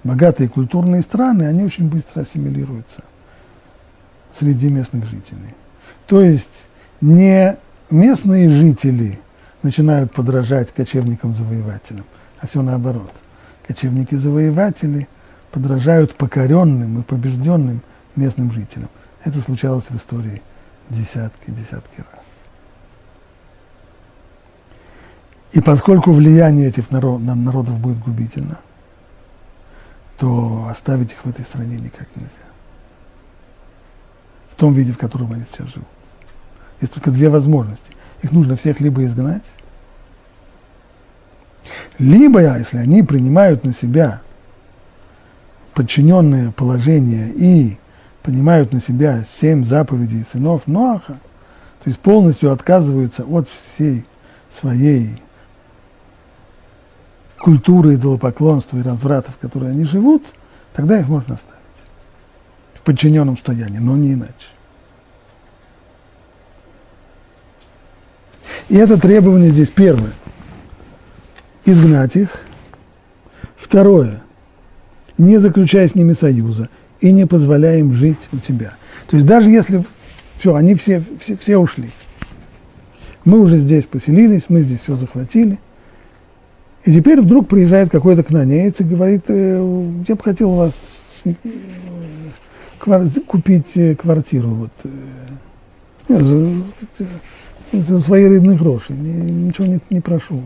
[0.05, 3.03] богатые культурные страны, они очень быстро ассимилируются
[4.39, 5.55] среди местных жителей.
[6.05, 6.67] То есть
[7.01, 7.57] не
[7.89, 9.19] местные жители
[9.63, 12.05] начинают подражать кочевникам-завоевателям,
[12.39, 13.11] а все наоборот.
[13.67, 15.07] Кочевники-завоеватели
[15.51, 17.81] подражают покоренным и побежденным
[18.15, 18.89] местным жителям.
[19.23, 20.43] Это случалось в истории
[20.89, 22.23] десятки-десятки раз.
[25.51, 28.59] И поскольку влияние этих народ, народов будет губительно,
[30.17, 32.29] то оставить их в этой стране никак нельзя.
[34.51, 35.87] В том виде, в котором они сейчас живут.
[36.81, 37.95] Есть только две возможности.
[38.21, 39.43] Их нужно всех либо изгнать,
[41.97, 44.21] либо, если они принимают на себя
[45.73, 47.77] подчиненное положение и
[48.23, 51.13] принимают на себя семь заповедей сынов Ноаха,
[51.83, 54.05] то есть полностью отказываются от всей
[54.59, 55.21] своей
[57.39, 60.23] культуры идолопоклонства и разврата, в которой они живут,
[60.73, 61.55] тогда их можно оставить
[62.75, 64.47] в подчиненном состоянии, но не иначе.
[68.69, 70.11] И это требование здесь первое.
[71.65, 72.29] Изгнать их.
[73.55, 74.21] Второе.
[75.17, 76.69] Не заключая с ними союза
[76.99, 78.73] и не позволяя им жить у тебя.
[79.07, 79.83] То есть даже если
[80.37, 81.91] все, они все, все, все ушли.
[83.23, 85.59] Мы уже здесь поселились, мы здесь все захватили.
[86.85, 90.73] И теперь вдруг приезжает какой-то кнанеец и говорит, э, я бы хотел у вас
[91.25, 91.33] э,
[93.25, 94.49] купить э, квартиру.
[94.49, 94.71] Вот,
[97.71, 100.43] за свои родные гроши, ничего не, не прошу.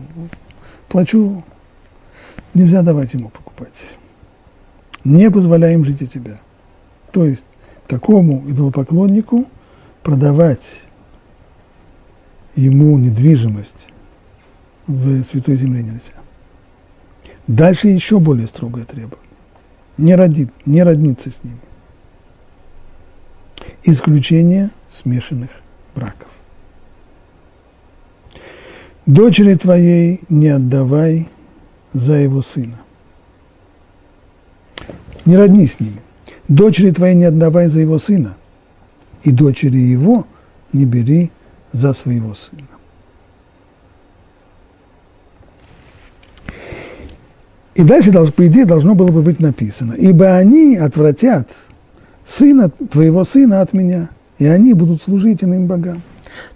[0.88, 1.44] Плачу,
[2.54, 3.96] нельзя давать ему покупать.
[5.04, 6.40] Не позволяем жить у тебя.
[7.12, 7.44] То есть
[7.86, 9.46] такому идолопоклоннику
[10.02, 10.64] продавать
[12.56, 13.88] ему недвижимость
[14.86, 16.19] в Святой Земле нельзя.
[17.50, 19.28] Дальше еще более строгое требование.
[19.98, 21.58] Не, родит, не родниться с ними.
[23.82, 25.50] Исключение смешанных
[25.96, 26.28] браков.
[29.04, 31.28] Дочери твоей не отдавай
[31.92, 32.78] за его сына.
[35.24, 36.00] Не родни с ними.
[36.46, 38.36] Дочери твоей не отдавай за его сына.
[39.24, 40.24] И дочери его
[40.72, 41.32] не бери
[41.72, 42.69] за своего сына.
[47.74, 51.48] И дальше, по идее, должно было бы быть написано, ибо они отвратят
[52.26, 56.02] сына, твоего сына от меня, и они будут служить иным богам.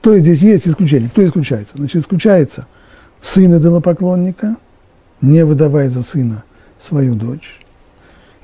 [0.01, 1.09] То есть здесь есть исключение.
[1.09, 1.77] Кто исключается?
[1.77, 2.67] Значит, исключается
[3.21, 4.57] сын идолопоклонника,
[5.21, 6.45] не выдавая за сына
[6.83, 7.61] свою дочь.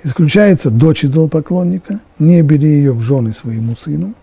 [0.02, 4.14] Исключается дочь идолопоклонника, не бери ее в жены своему сыну.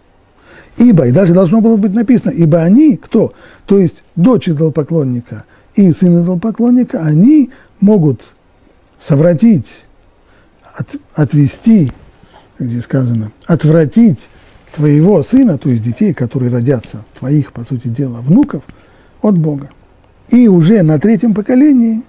[0.78, 3.34] Ибо, и даже должно было быть написано, ибо они, кто?
[3.66, 5.44] То есть дочь идолопоклонника
[5.76, 8.22] и сын идолопоклонника, они могут
[9.00, 9.86] совратить,
[10.76, 11.92] от, отвести,
[12.60, 14.30] где сказано, отвратить
[14.74, 18.64] твоего сына, то есть детей, которые родятся, твоих, по сути дела, внуков,
[19.22, 19.70] от Бога.
[20.30, 22.04] И уже на третьем поколении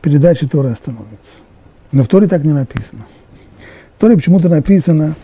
[0.00, 1.38] передача Торы остановится.
[1.92, 3.06] Но в Торе так не написано.
[3.96, 5.14] В Торе почему-то написано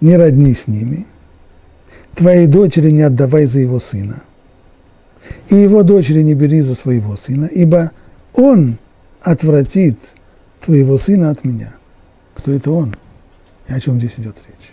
[0.00, 1.06] «не родни с ними»,
[2.14, 4.22] «твоей дочери не отдавай за его сына»,
[5.48, 7.92] и его дочери не бери за своего сына, ибо
[8.34, 8.78] он
[9.20, 9.98] отвратит
[10.60, 11.74] твоего сына от меня.
[12.34, 12.96] Кто это он?
[13.68, 14.72] И о чем здесь идет речь?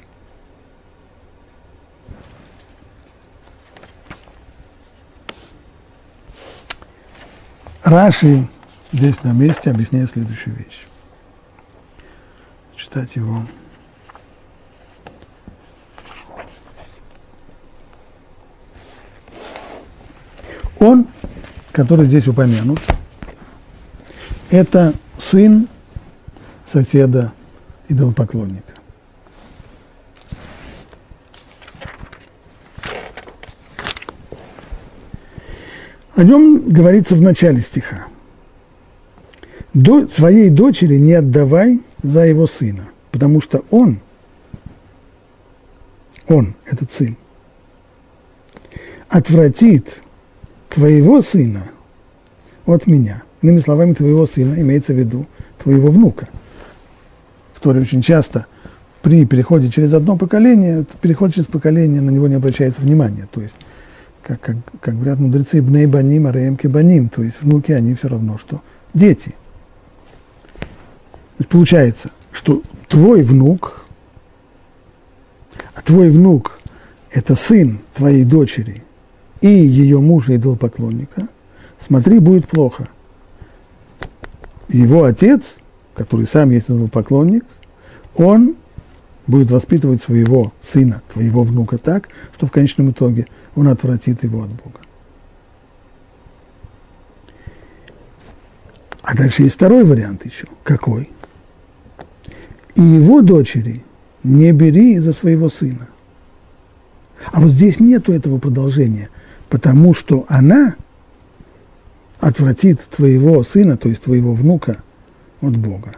[7.83, 8.47] Раши
[8.91, 10.85] здесь на месте объясняет следующую вещь.
[12.75, 13.43] Читать его.
[20.79, 21.07] Он,
[21.71, 22.79] который здесь упомянут,
[24.49, 25.67] это сын
[26.71, 27.33] соседа
[27.89, 28.73] идолопоклонника.
[36.15, 38.07] О нем говорится в начале стиха.
[39.73, 43.99] До, своей дочери не отдавай за его сына, потому что он,
[46.27, 47.15] он, этот сын,
[49.07, 50.01] отвратит
[50.69, 51.69] твоего сына
[52.65, 53.23] от меня.
[53.41, 55.25] Иными словами, твоего сына имеется в виду
[55.57, 56.27] твоего внука.
[57.53, 58.45] В Торе очень часто
[59.01, 63.27] при переходе через одно поколение, переход через поколение, на него не обращается внимания.
[63.31, 63.55] То есть
[64.23, 68.37] как, как, как говорят мудрецы, бней баним, ареем баним, то есть внуки, они все равно,
[68.37, 68.61] что
[68.93, 69.33] дети.
[71.49, 73.85] Получается, что твой внук,
[75.73, 76.59] а твой внук–
[77.11, 78.83] это сын твоей дочери
[79.41, 81.27] и ее мужа идолопоклонника,
[81.79, 82.87] смотри, будет плохо.
[84.67, 85.57] Его отец,
[85.95, 87.45] который сам есть идолопоклонник,
[88.15, 88.55] он
[89.27, 94.49] будет воспитывать своего сына, твоего внука так, что в конечном итоге он отвратит его от
[94.49, 94.79] Бога.
[99.01, 100.47] А дальше есть второй вариант еще.
[100.63, 101.09] Какой?
[102.75, 103.83] И его дочери
[104.23, 105.87] не бери за своего сына.
[107.31, 109.09] А вот здесь нету этого продолжения,
[109.49, 110.75] потому что она
[112.19, 114.83] отвратит твоего сына, то есть твоего внука,
[115.41, 115.95] от Бога.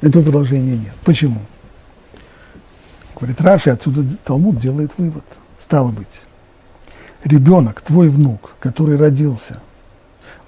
[0.00, 0.94] Этого продолжения нет.
[1.04, 1.40] Почему?
[3.14, 5.24] Говорит Раши, отсюда Талмуд делает вывод.
[5.60, 6.22] Стало быть,
[7.24, 9.60] ребенок, твой внук, который родился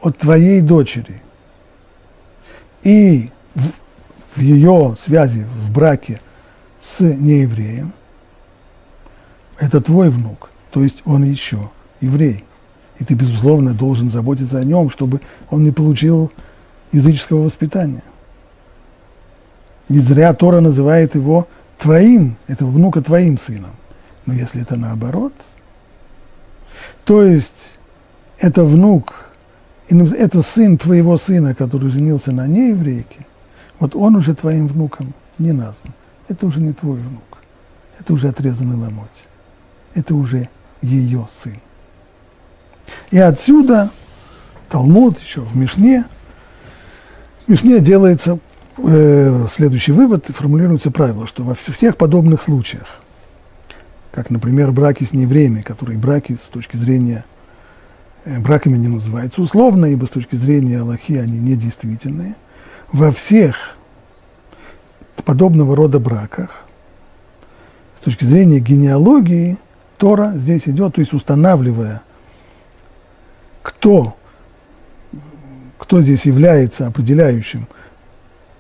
[0.01, 1.21] от твоей дочери
[2.83, 3.65] и в,
[4.37, 6.21] в ее связи, в браке
[6.83, 7.93] с неевреем,
[9.59, 12.45] это твой внук, то есть он еще еврей.
[12.99, 16.31] И ты, безусловно, должен заботиться о нем, чтобы он не получил
[16.93, 18.03] языческого воспитания.
[19.89, 21.49] Не зря Тора называет его
[21.79, 23.73] твоим, этого внука твоим сыном.
[24.27, 25.33] Но если это наоборот,
[27.05, 27.79] то есть
[28.39, 29.31] это внук,
[29.89, 33.27] это сын твоего сына, который женился на нееврейке,
[33.79, 35.95] вот он уже твоим внуком не назван.
[36.29, 37.39] Это уже не твой внук.
[37.99, 39.09] Это уже отрезанный ломоть.
[39.95, 40.49] Это уже
[40.83, 41.57] ее сын.
[43.11, 43.91] И отсюда
[44.69, 46.05] Талмуд еще в Мишне,
[47.47, 48.39] в Мишне делается
[48.79, 52.87] э, следующий вывод, формулируется правило, что во всех подобных случаях,
[54.13, 57.25] как, например, браки с неевреями, которые браки с точки зрения
[58.25, 62.37] э, браками не называются условно, ибо с точки зрения Аллахи они недействительные,
[62.93, 63.77] во всех
[65.25, 66.65] подобного рода браках,
[68.01, 69.59] с точки зрения генеалогии,
[70.01, 72.03] Тора здесь идет, то есть устанавливая,
[73.63, 74.17] кто,
[75.79, 77.69] кто здесь является определяющим–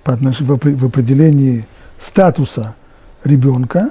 [0.05, 0.41] по отнош...
[0.41, 1.66] в определении
[1.99, 2.74] статуса
[3.24, 3.91] ребенка,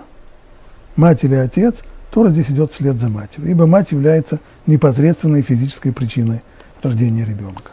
[0.95, 1.75] мать или отец,
[2.11, 6.41] Тора здесь идет вслед за матерью, ибо мать является непосредственной физической причиной
[6.81, 7.71] рождения ребенка.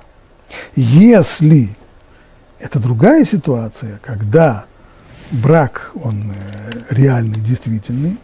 [0.74, 1.70] Если
[2.59, 4.66] это другая ситуация, когда
[5.31, 8.18] брак, он э, реальный, действительный,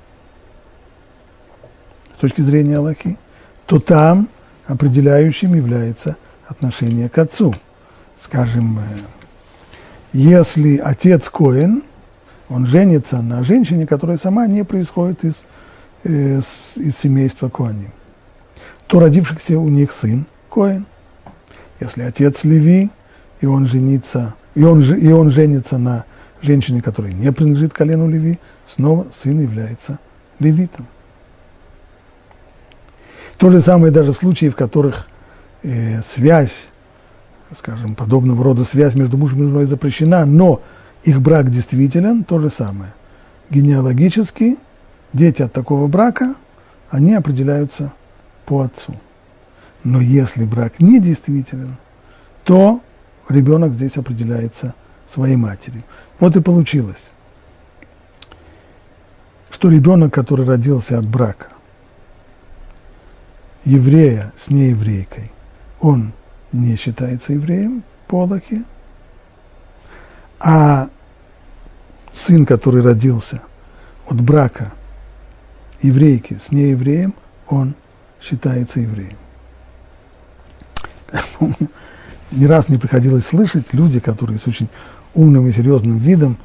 [2.23, 3.19] точки зрения Аллахи,
[3.67, 4.29] то там
[4.69, 6.17] определяющим является
[6.47, 7.53] отношение к отцу.
[8.21, 8.83] Скажем, э,
[10.13, 11.83] если отец Коин,
[12.49, 15.35] он женится на женщине, которая сама не происходит из,
[16.05, 16.41] э,
[16.77, 17.91] из семейства Коаним,
[18.87, 20.87] то родившийся у них сын Коин.
[21.81, 22.91] Если отец Леви,
[23.41, 26.05] и он женится, и он, и он женится на
[26.41, 29.99] женщине, которая не принадлежит колену Леви, снова сын является
[30.39, 30.87] левитом.
[33.39, 35.07] То же самое даже в случаи, в которых
[35.63, 36.69] э, связь
[37.59, 40.63] скажем, подобного рода связь между мужем и женой запрещена, но
[41.05, 42.93] их брак действителен, то же самое.
[43.51, 44.59] Генеалогически
[45.13, 46.35] дети от такого брака,
[46.91, 47.93] они определяются
[48.47, 48.95] по отцу.
[49.85, 51.77] Но если брак не действителен,
[52.45, 52.81] то
[53.29, 54.75] ребенок здесь определяется
[55.13, 55.83] своей матерью.
[56.19, 57.03] Вот и получилось,
[59.51, 61.49] что ребенок, который родился от брака,
[63.65, 65.31] еврея с нееврейкой,
[65.81, 66.13] он
[66.53, 68.65] не считается евреем по Аллахе,
[70.41, 70.89] а
[72.13, 73.43] сын, который родился
[74.07, 74.73] от брака
[75.81, 77.15] еврейки с неевреем,
[77.49, 77.75] он
[78.21, 79.17] считается евреем.
[82.31, 84.69] Не раз мне приходилось слышать люди, которые с очень
[85.15, 86.39] умным и серьезным видом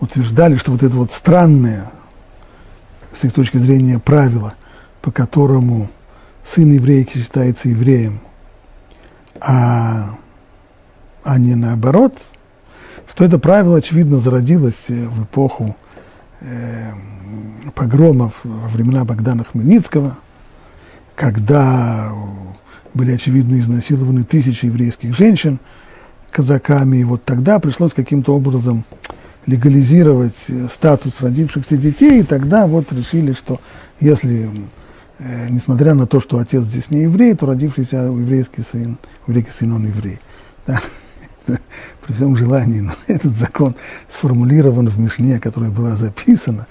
[0.00, 1.90] утверждали, что вот это вот странное,
[3.12, 4.54] с их точки зрения, правило,
[5.02, 5.90] по которому
[6.44, 8.20] сын еврейки считается евреем,
[9.40, 10.16] а,
[11.22, 12.16] а не наоборот,
[13.08, 15.76] что это правило, очевидно, зародилось э, в эпоху
[16.40, 16.92] э,
[17.74, 20.18] погромов во времена Богдана Хмельницкого,
[21.14, 22.12] когда
[22.92, 25.58] были, очевидно, изнасилованы тысячи еврейских женщин
[26.30, 28.84] казаками, и вот тогда пришлось каким-то образом
[29.46, 33.60] легализировать э, статус родившихся детей, и тогда вот решили, что
[34.00, 34.50] если,
[35.24, 39.72] э, несмотря на то, что отец здесь не еврей, то родившийся еврейский сын, еврейский сын
[39.72, 40.18] он еврей.
[41.46, 41.58] Да?
[42.06, 43.74] При всем желании, но этот закон
[44.08, 46.66] сформулирован в Мишне, которая была записана,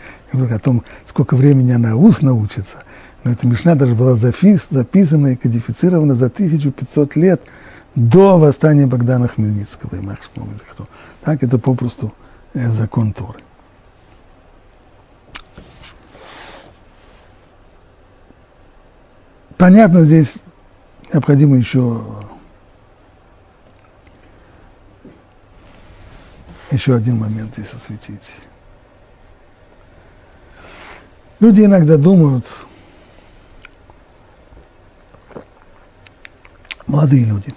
[0.55, 2.83] о том, сколько времени она устно учится.
[3.23, 7.41] Но эта Мишна даже была записана и кодифицирована за 1500 лет
[7.95, 10.01] до восстания Богдана Хмельницкого и
[11.21, 12.13] Так это попросту
[12.53, 13.39] э, закон Торы.
[19.57, 20.35] Понятно, здесь
[21.11, 22.03] необходимо еще
[26.73, 28.47] еще один момент здесь осветить.
[31.39, 32.45] Люди иногда думают,
[36.87, 37.53] молодые люди,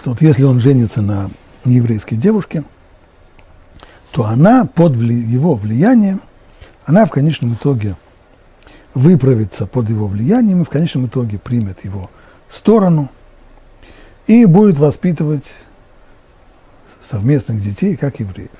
[0.00, 1.30] что вот если он женится на
[1.64, 2.62] нееврейской девушке,
[4.12, 6.20] то она под вли его влиянием,
[6.84, 7.96] она в конечном итоге
[8.94, 12.10] выправится под его влиянием и в конечном итоге примет его
[12.48, 13.10] сторону
[14.26, 15.44] и будет воспитывать
[17.10, 18.50] совместных детей, как евреев.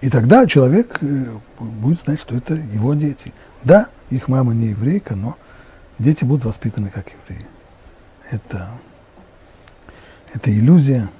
[0.00, 1.24] И тогда человек э,
[1.58, 3.32] будет знать, что это его дети.
[3.62, 5.36] Да, их мама не еврейка, но
[5.98, 7.46] дети будут воспитаны как евреи.
[8.30, 8.70] Это,
[10.32, 11.10] это иллюзия.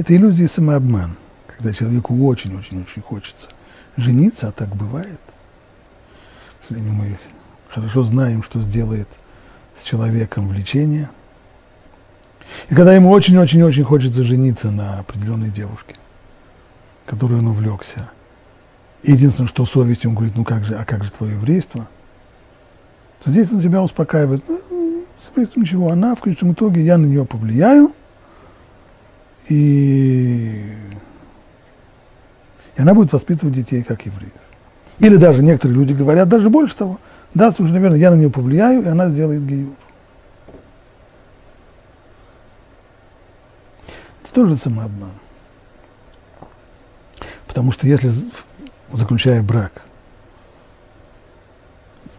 [0.00, 3.48] Это иллюзия и самообман, когда человеку очень-очень-очень хочется
[3.98, 5.20] жениться, а так бывает.
[6.58, 7.18] К сожалению, мы
[7.68, 9.08] хорошо знаем, что сделает
[9.78, 11.10] с человеком влечение.
[12.70, 15.96] И когда ему очень-очень-очень хочется жениться на определенной девушке,
[17.04, 18.10] которой он увлекся,
[19.02, 21.86] единственное, что совесть, он говорит, ну как же, а как же твое еврейство?
[23.22, 25.04] То здесь он себя успокаивает, ну,
[25.36, 27.92] с ничего, она в конечном итоге, я на нее повлияю,
[29.50, 30.64] и,
[32.76, 34.32] и она будет воспитывать детей как евреев.
[35.00, 36.98] Или даже некоторые люди говорят, даже больше того–
[37.34, 39.74] да, слушай, наверное, я на нее повлияю, и она сделает гиюр.
[44.22, 45.12] Это тоже самообман.
[47.46, 48.10] Потому что если,
[48.92, 49.82] заключая брак,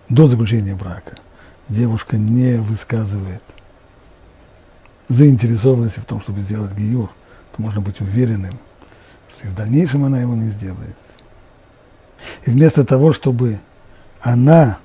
[0.07, 1.17] до заключения брака,
[1.67, 3.43] девушка не высказывает
[5.09, 7.09] заинтересованности в том, чтобы сделать гиюр,
[7.57, 8.57] можно быть уверенным,
[9.29, 10.95] что и в дальнейшем она его не сделает.
[12.45, 13.59] И вместо того, чтобы
[14.21, 14.77] она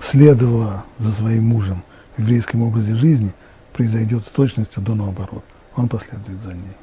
[0.00, 1.82] следовала за своим мужем
[2.16, 3.32] в еврейском образе жизни,
[3.72, 5.44] произойдет с точностью до наоборот.
[5.76, 6.76] Он последует за ней.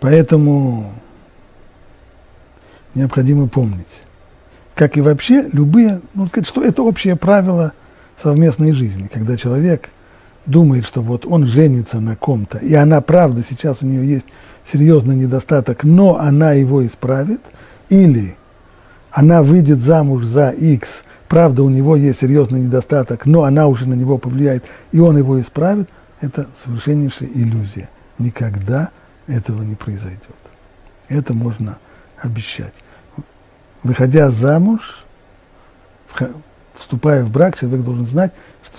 [0.00, 0.94] Поэтому
[2.94, 3.86] необходимо помнить,
[4.74, 7.72] как и вообще любые, ну сказать, что это общее правило
[8.22, 9.90] совместной жизни, когда человек
[10.46, 14.26] думает, что вот он женится на ком-то, и она правда, сейчас у нее есть
[14.70, 17.40] серьезный недостаток, но она его исправит,
[17.88, 18.36] или
[19.10, 23.94] она выйдет замуж за X, правда, у него есть серьезный недостаток, но она уже на
[23.94, 25.88] него повлияет, и он его исправит,
[26.20, 27.88] это совершеннейшая иллюзия.
[28.18, 28.90] Никогда
[29.26, 30.20] этого не произойдет.
[31.08, 31.78] Это можно
[32.18, 32.72] обещать.
[33.82, 35.04] Выходя замуж,
[36.76, 38.32] вступая в брак, человек должен знать,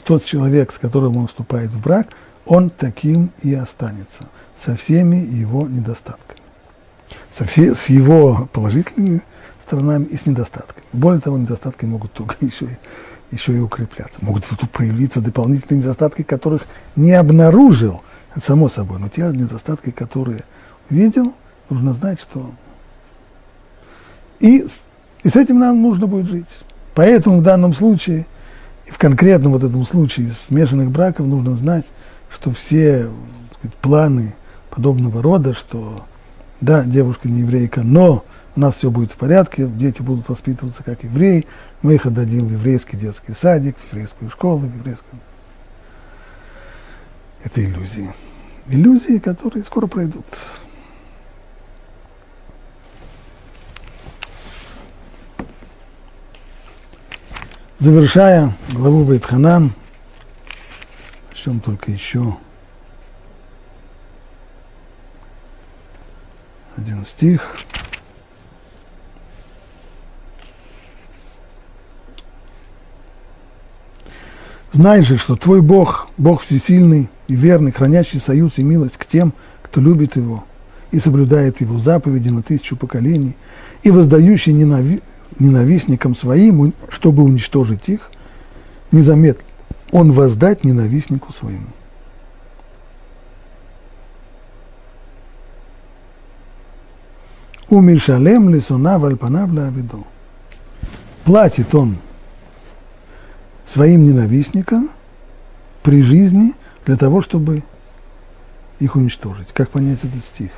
[0.03, 2.09] тот человек, с которым он вступает в брак,
[2.45, 4.25] он таким и останется,
[4.57, 6.39] со всеми его недостатками,
[7.29, 9.21] со все, с его положительными
[9.65, 10.85] сторонами и с недостатками.
[10.93, 12.77] Более того, недостатки могут только еще и,
[13.31, 14.19] еще и укрепляться.
[14.21, 16.63] Могут тут проявиться дополнительные недостатки, которых
[16.95, 18.01] не обнаружил,
[18.43, 20.43] само собой, но те недостатки, которые
[20.89, 21.33] видел,
[21.69, 22.51] нужно знать, что...
[24.39, 24.65] И,
[25.23, 26.63] и с этим нам нужно будет жить.
[26.93, 28.25] Поэтому в данном случае,
[28.86, 31.86] и в конкретном вот этом случае смешанных браков нужно знать,
[32.29, 33.09] что все
[33.57, 34.36] сказать, планы
[34.69, 36.05] подобного рода, что
[36.61, 38.23] да, девушка не еврейка, но
[38.55, 41.45] у нас все будет в порядке, дети будут воспитываться как евреи,
[41.81, 45.19] мы их отдадим в еврейский детский садик, в еврейскую школу, в еврейскую...
[47.43, 48.13] Это иллюзии.
[48.67, 50.25] Иллюзии, которые скоро пройдут.
[57.78, 59.73] Завершая главу Вайтханам,
[61.34, 62.38] чем только еще
[66.78, 67.57] один стих.
[74.71, 79.34] Знай же, что твой Бог, Бог всесильный и верный, хранящий союз и милость к тем,
[79.61, 80.45] кто любит Его
[80.91, 83.36] и соблюдает Его заповеди на тысячу поколений,
[83.84, 85.03] и воздающий ненависть
[85.39, 88.11] ненавистникам своим, чтобы уничтожить их,
[88.91, 89.43] незаметно
[89.91, 91.67] он воздать ненавистнику своему.
[97.69, 100.05] Умишалем лисуна вальпанав лавиду.
[101.23, 101.97] Платит он
[103.65, 104.91] своим ненавистникам
[105.81, 106.53] при жизни
[106.86, 107.63] для того, чтобы
[108.79, 109.51] их уничтожить.
[109.53, 110.51] Как понять этот стих?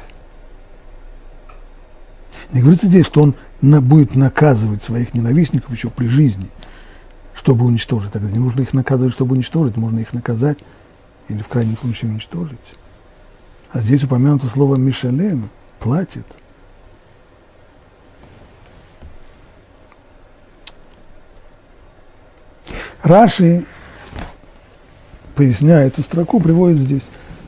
[2.51, 6.49] Не говорится здесь, что он будет наказывать своих ненавистников еще при жизни,
[7.33, 8.11] чтобы уничтожить.
[8.11, 10.59] Тогда не нужно их наказывать, чтобы уничтожить, можно их наказать
[11.27, 12.57] или в крайнем случае уничтожить.
[13.71, 15.49] А здесь упомянуто слово «мишалем»–
[15.79, 16.25] платит–
[23.07, 23.63] Раши,
[25.35, 27.03] поясняя эту строку, приводит здесь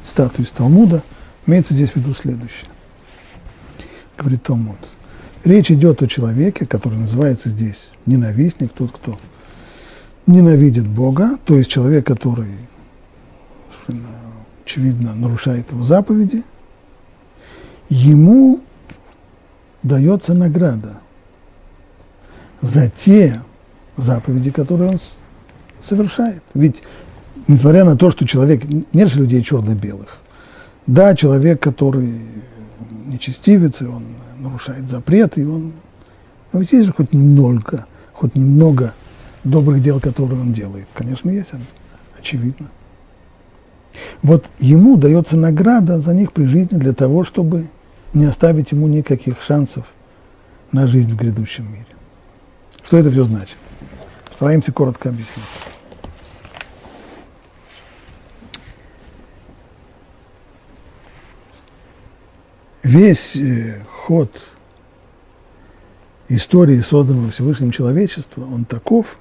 [0.06, 1.04] статую из Талмуда.
[1.46, 2.70] Имеется здесь в виду следующее.
[4.18, 4.78] Говорит Талмуд.
[5.44, 9.18] Речь идет о человеке, который называется здесь ненавистник, тот, кто
[10.28, 12.52] ненавидит Бога, то есть человек, который,
[14.66, 16.44] очевидно, нарушает его заповеди,
[17.88, 18.60] ему
[19.82, 21.00] дается награда
[22.62, 23.42] за те
[23.96, 25.00] заповеди, которые он
[25.88, 26.44] совершает.
[26.54, 26.84] Ведь,
[27.48, 30.20] несмотря на то, что человек, нет же людей черно-белых,
[30.86, 32.22] да, человек, который
[33.06, 34.04] нечестивец, и он
[34.40, 35.74] нарушает запреты, и он...
[36.52, 38.94] Но ведь есть же хоть немного, хоть немного
[39.44, 40.88] добрых дел, которые он делает.
[40.94, 41.52] Конечно, есть,
[42.18, 42.68] очевидно.
[44.22, 47.68] Вот ему дается награда за них при жизни для того, чтобы
[48.14, 49.86] не оставить ему никаких шансов
[50.72, 51.86] на жизнь в грядущем мире.
[52.84, 53.58] Что это все значит?
[54.34, 55.46] Стараемся коротко объяснить.
[62.84, 64.32] Весь э, ход
[66.30, 69.18] истории созданного Всевышним человечества, он таков,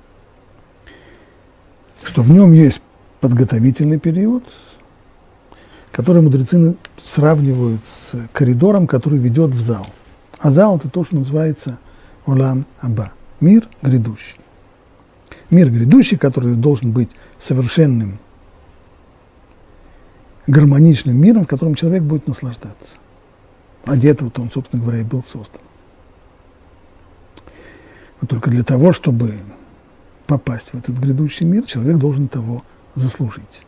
[2.05, 2.81] что в нем есть
[3.21, 4.45] подготовительный период,
[5.91, 7.81] который мудрецы сравнивают
[8.11, 9.87] с коридором, который ведет в зал.
[10.39, 11.79] А зал– это то, что называется
[12.27, 14.37] Олам Аба– мир грядущий.
[15.51, 18.19] Мир грядущий, который должен быть совершенным,
[20.47, 22.99] гармоничным миром, в котором человек будет наслаждаться.
[23.85, 25.61] А для этого-то он, собственно говоря, и был создан.
[28.21, 29.35] Но только для того, чтобы
[30.27, 32.63] попасть в этот грядущий мир, человек должен того
[32.95, 33.63] заслужить.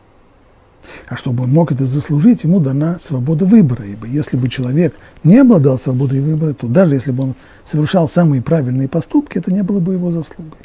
[1.07, 3.85] А чтобы он мог это заслужить, ему дана свобода выбора.
[3.85, 7.35] Ибо если бы человек не обладал свободой выбора, то даже если бы он
[7.69, 10.59] совершал самые правильные поступки, это не было бы его заслугой.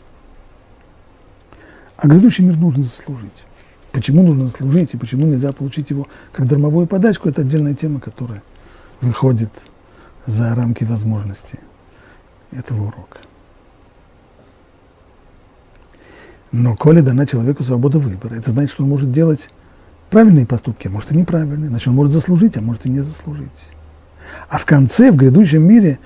[1.97, 3.45] А грядущий мир нужно заслужить.
[3.93, 8.43] Почему нужно заслужить и почему нельзя получить его как дармовую подачку, это отдельная тема, которая
[9.01, 9.51] выходит
[10.27, 11.61] за рамки возможностей
[12.53, 13.19] этого урока.
[16.53, 19.51] Но коли дана человеку свобода выбора, это значит, что он может делать
[20.11, 21.69] правильные поступки, а может и неправильные.
[21.69, 23.51] Значит, он может заслужить, а может и не заслужить.
[24.49, 25.99] А в конце, в грядущем мире,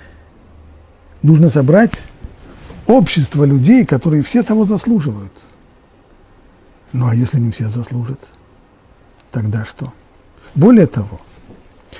[1.22, 2.02] нужно собрать
[2.86, 5.32] общество людей, которые все того заслуживают–
[6.92, 8.20] ну а если не все заслужат,
[9.30, 9.92] тогда что?
[10.54, 11.20] Более того,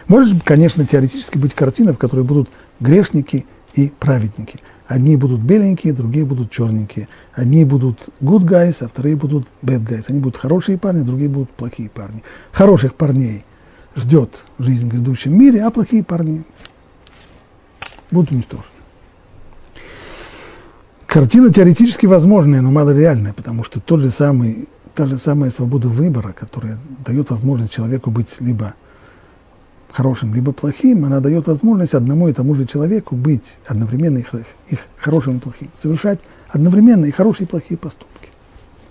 [0.09, 2.49] может, конечно, теоретически быть картина, в которой будут
[2.80, 4.61] грешники и праведники.
[4.86, 7.09] Одни будут беленькие, другие будут черненькие.
[7.32, 10.07] Одни будут good guys, а вторые будут bad guys.
[10.09, 12.24] Они будут хорошие парни, другие будут плохие парни.
[12.51, 13.45] Хороших парней
[13.95, 16.43] ждет жизнь в грядущем мире, а плохие парни
[18.11, 18.66] будут уничтожены.
[21.07, 26.32] Картина теоретически возможная, но малореальная, потому что тот же самый та же самая свобода выбора,
[26.32, 28.74] которая дает возможность человеку быть либо
[29.93, 34.32] хорошим, либо плохим, она дает возможность одному и тому же человеку быть одновременно их,
[34.68, 38.28] их хорошим и плохим, совершать одновременно и хорошие, и плохие поступки.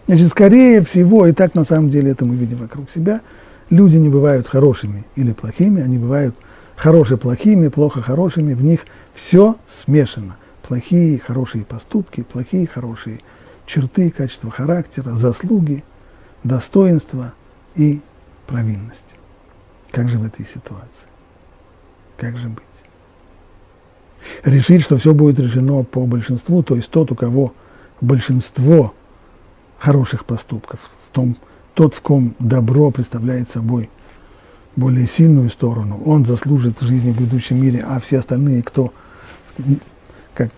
[0.07, 3.21] Значит, скорее всего, и так на самом деле это мы видим вокруг себя,
[3.69, 6.35] люди не бывают хорошими или плохими, они бывают
[6.75, 10.37] хорошие плохими, плохо хорошими, в них все смешано.
[10.63, 13.19] Плохие, хорошие поступки, плохие, хорошие
[13.65, 15.83] черты, качества характера, заслуги,
[16.43, 17.33] достоинства
[17.75, 18.01] и
[18.47, 19.08] провинность.
[19.91, 21.07] Как же в этой ситуации?
[22.17, 22.63] Как же быть?
[24.43, 27.53] Решить, что все будет решено по большинству, то есть тот, у кого
[28.01, 28.93] большинство
[29.77, 31.37] хороших поступков, в том,
[31.73, 33.89] тот, в ком добро представляет собой
[34.75, 38.93] более сильную сторону, он заслужит жизни в грядущем мире, а все остальные, кто,
[40.33, 40.51] как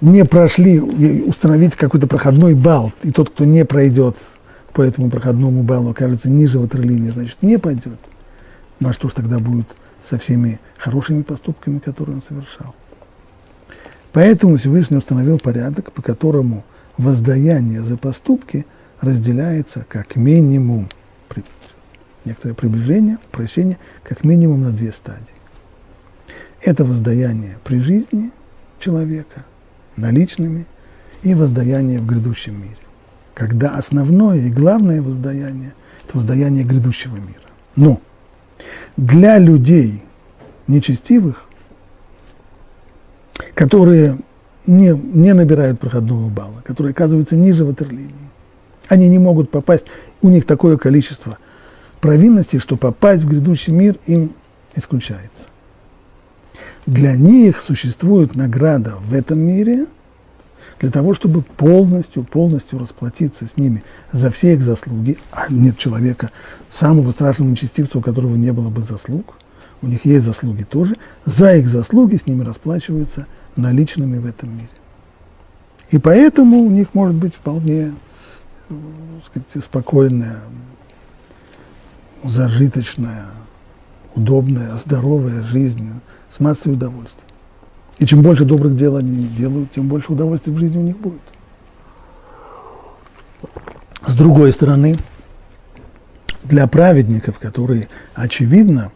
[0.00, 4.16] не прошли, установить какой-то проходной балл, и тот, кто не пройдет
[4.72, 7.98] по этому проходному баллу, окажется ниже ватерлинии, значит, не пойдет.
[8.80, 9.66] Ну а что ж тогда будет
[10.02, 12.74] со всеми хорошими поступками, которые он совершал?
[14.12, 16.64] Поэтому Всевышний установил порядок, по которому
[16.96, 18.66] воздаяние за поступки
[19.00, 20.88] разделяется как минимум,
[22.24, 25.24] некоторое приближение, прощение, как минимум на две стадии.
[26.62, 28.32] Это воздаяние при жизни
[28.80, 29.44] человека,
[29.96, 30.66] наличными,
[31.22, 32.76] и воздаяние в грядущем мире.
[33.38, 35.72] Когда основное и главное воздаяние–
[36.04, 37.48] это воздаяние грядущего мира.
[37.76, 38.00] Но
[38.96, 40.02] для людей
[40.66, 41.44] нечестивых,
[43.54, 44.18] которые
[44.66, 48.12] не, не набирают проходного балла, которые оказываются ниже ватерлинии,
[48.88, 49.84] они не могут попасть,
[50.20, 51.38] у них такое количество
[52.00, 54.32] провинностей, что попасть в грядущий мир им
[54.74, 55.46] исключается.
[56.86, 59.86] Для них существует награда в этом мире
[60.80, 65.18] для того, чтобы полностью, полностью расплатиться с ними за все их заслуги.
[65.30, 66.30] А нет человека,
[66.70, 69.34] самого страшного нечестивца, у которого не было бы заслуг.
[69.82, 70.96] У них есть заслуги тоже.
[71.24, 73.26] За их заслуги с ними расплачиваются
[73.56, 74.68] наличными в этом мире.
[75.90, 77.94] И поэтому у них может быть вполне
[79.24, 80.40] сказать, спокойная,
[82.24, 83.26] зажиточная,
[84.14, 85.90] удобная, здоровая жизнь
[86.30, 87.27] с массой удовольствия.
[87.98, 91.20] И чем больше добрых дел они делают, тем больше удовольствия в жизни у них будет.
[94.06, 94.96] С другой стороны,
[96.44, 98.92] для праведников, которые, очевидно,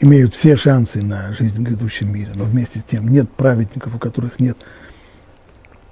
[0.00, 3.98] имеют все шансы на жизнь в грядущем мире, но вместе с тем нет праведников, у
[3.98, 4.58] которых нет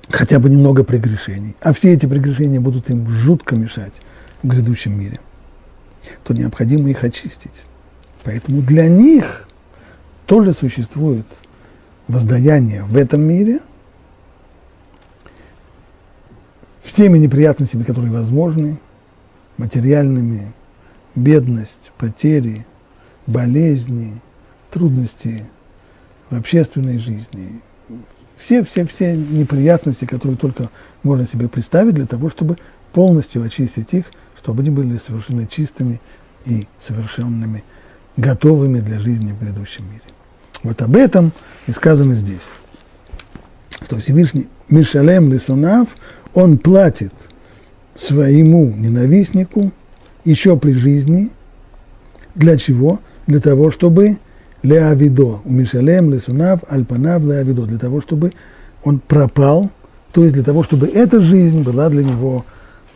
[0.08, 3.94] хотя бы немного прегрешений, а все эти прегрешения будут им жутко мешать
[4.42, 5.20] в грядущем мире,
[6.24, 7.50] то необходимо их очистить.
[8.22, 9.45] Поэтому для них
[10.26, 11.26] тоже существует
[12.08, 13.60] воздаяние в этом мире
[16.82, 18.78] всеми неприятностями, которые возможны,
[19.56, 20.52] материальными,
[21.14, 22.66] бедность, потери,
[23.26, 24.20] болезни,
[24.70, 25.46] трудности
[26.30, 27.60] в общественной жизни,
[28.36, 30.70] все, все, все неприятности, которые только
[31.02, 32.58] можно себе представить для того, чтобы
[32.92, 34.06] полностью очистить их,
[34.38, 36.00] чтобы они были совершенно чистыми
[36.44, 37.64] и совершенными,
[38.16, 40.15] готовыми для жизни в грядущем мире.
[40.62, 41.32] Вот об этом
[41.66, 42.40] и сказано здесь,
[43.84, 45.88] что Всевышний Мишалем Лисунав,
[46.34, 47.12] он платит
[47.94, 49.72] своему ненавистнику
[50.24, 51.30] еще при жизни.
[52.34, 53.00] Для чего?
[53.26, 54.18] Для того, чтобы
[54.62, 58.32] леавидо, у Мишалем Лисунав, Альпанав леавидо, для того, чтобы
[58.82, 59.70] он пропал,
[60.12, 62.44] то есть для того, чтобы эта жизнь была для него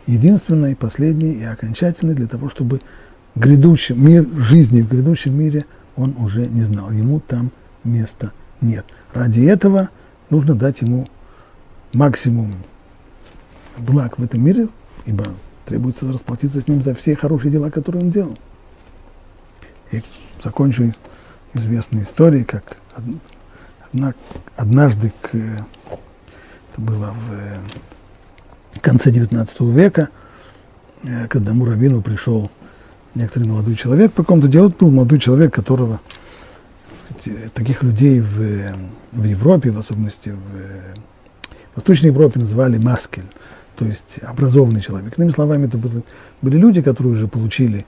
[0.07, 2.81] единственной, последней и окончательной, для того, чтобы
[3.35, 5.65] грядущий мир жизни в грядущем мире
[5.95, 6.91] он уже не знал.
[6.91, 7.51] Ему там
[7.83, 8.31] места
[8.61, 8.85] нет.
[9.13, 9.89] Ради этого
[10.29, 11.07] нужно дать ему
[11.93, 12.53] максимум
[13.77, 14.67] благ в этом мире,
[15.05, 15.25] ибо
[15.65, 18.37] требуется расплатиться с ним за все хорошие дела, которые он делал.
[19.91, 20.01] И
[20.43, 20.93] закончу
[21.53, 22.77] известной историей, как
[23.91, 24.13] одна,
[24.55, 25.65] однажды, к, это
[26.77, 27.13] было
[28.73, 30.09] в конце XIX века,
[31.03, 32.49] э, к одному раввину пришел
[33.15, 35.99] некоторый молодой человек по какому-то делу, был молодой человек, которого
[37.53, 38.73] таких людей в,
[39.11, 43.25] в Европе, в особенности в Восточной Европе называли маскель,
[43.75, 45.17] то есть образованный человек.
[45.17, 46.03] Иными словами, это были,
[46.41, 47.85] были люди, которые уже получили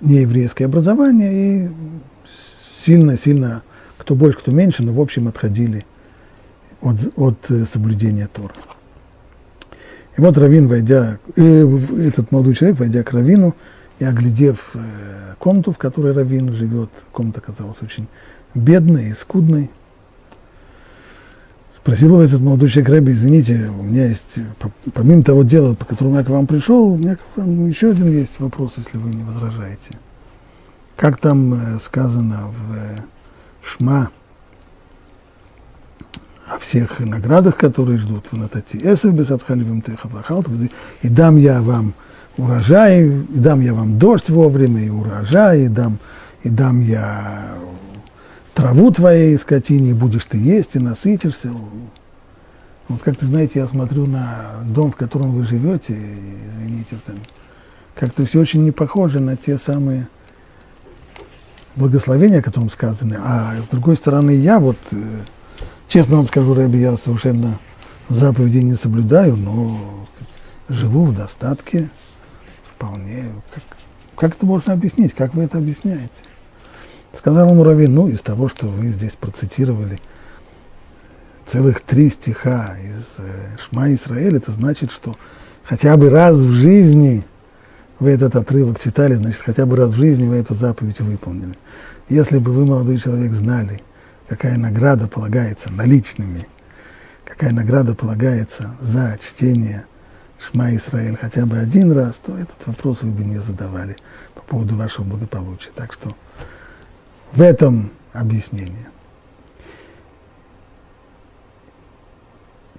[0.00, 1.70] нееврейское образование и
[2.84, 3.62] сильно-сильно,
[3.96, 5.84] кто больше, кто меньше, но в общем отходили
[6.80, 8.54] от, от соблюдения Тора.
[10.16, 13.54] И вот Равин, войдя, э, этот молодой человек, войдя к Равину
[13.98, 18.06] и оглядев э, комнату, в которой Равин живет, комната казалась очень
[18.54, 19.70] бедной и скудной.
[21.76, 24.38] Спросил его этот молодой человек, Рэбби, извините, у меня есть,
[24.92, 28.10] помимо того дела, по которому я к вам пришел, у меня к вам еще один
[28.10, 29.98] есть вопрос, если вы не возражаете.
[30.96, 33.02] Как там э, сказано в э,
[33.62, 34.10] Шма
[36.46, 40.54] о всех наградах, которые ждут в Натати Эсев, Бесатхаливым Техавахалтов,
[41.02, 41.94] и дам я вам
[42.38, 45.98] урожай, и дам я вам дождь вовремя, и урожай, и дам,
[46.44, 47.48] и дам я
[48.54, 51.50] траву твоей скотине, и будешь ты есть, и насытишься.
[52.88, 56.96] Вот как-то, знаете, я смотрю на дом, в котором вы живете, извините,
[57.94, 60.08] как-то все очень не похоже на те самые
[61.76, 63.16] благословения, о котором сказаны.
[63.22, 64.96] А с другой стороны, я вот, э,
[65.88, 67.58] честно вам скажу, Рэби, я совершенно
[68.08, 70.06] заповедей не соблюдаю, но
[70.68, 71.90] живу в достатке
[72.78, 73.24] вполне.
[73.52, 73.62] Как,
[74.16, 75.14] как это можно объяснить?
[75.14, 76.10] Как вы это объясняете?
[77.12, 80.00] Сказал ему Равин, ну, из того, что вы здесь процитировали
[81.46, 85.16] целых три стиха из э, Шма Исраэль, это значит, что
[85.64, 87.24] хотя бы раз в жизни
[87.98, 91.56] вы этот отрывок читали, значит, хотя бы раз в жизни вы эту заповедь выполнили.
[92.08, 93.82] Если бы вы, молодой человек, знали,
[94.28, 96.46] какая награда полагается наличными,
[97.24, 99.86] какая награда полагается за чтение
[100.38, 103.96] Шма Исраэль хотя бы один раз, то этот вопрос вы бы не задавали
[104.34, 105.70] по поводу вашего благополучия.
[105.74, 106.14] Так что
[107.32, 108.88] в этом объяснение.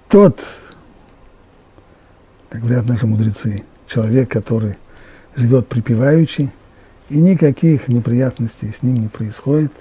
[0.08, 0.44] Тот,
[2.48, 4.76] как говорят наши мудрецы, человек, который
[5.36, 6.50] живет припеваючи,
[7.08, 9.72] и никаких неприятностей с ним не происходит,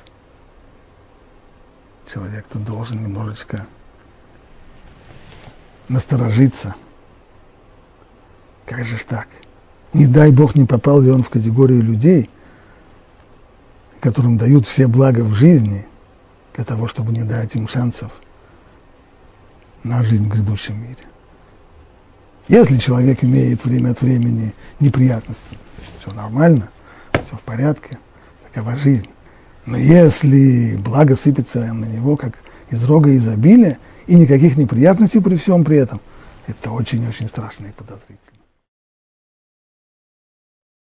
[2.11, 3.65] человек-то должен немножечко
[5.87, 6.75] насторожиться.
[8.69, 9.27] Как же так?
[9.93, 12.29] Не дай Бог, не попал ли он в категорию людей,
[13.99, 15.87] которым дают все блага в жизни,
[16.53, 18.11] для того, чтобы не дать им шансов
[19.83, 20.97] на жизнь в грядущем мире.
[22.47, 25.57] Если человек имеет время от времени неприятности,
[25.97, 26.69] все нормально,
[27.25, 27.97] все в порядке,
[28.43, 29.09] такова жизнь.
[29.65, 32.37] Но если благо сыпется на него, как
[32.69, 36.01] из рога изобилия, и никаких неприятностей при всем при этом,
[36.45, 38.28] это очень-очень страшно и подозрительно.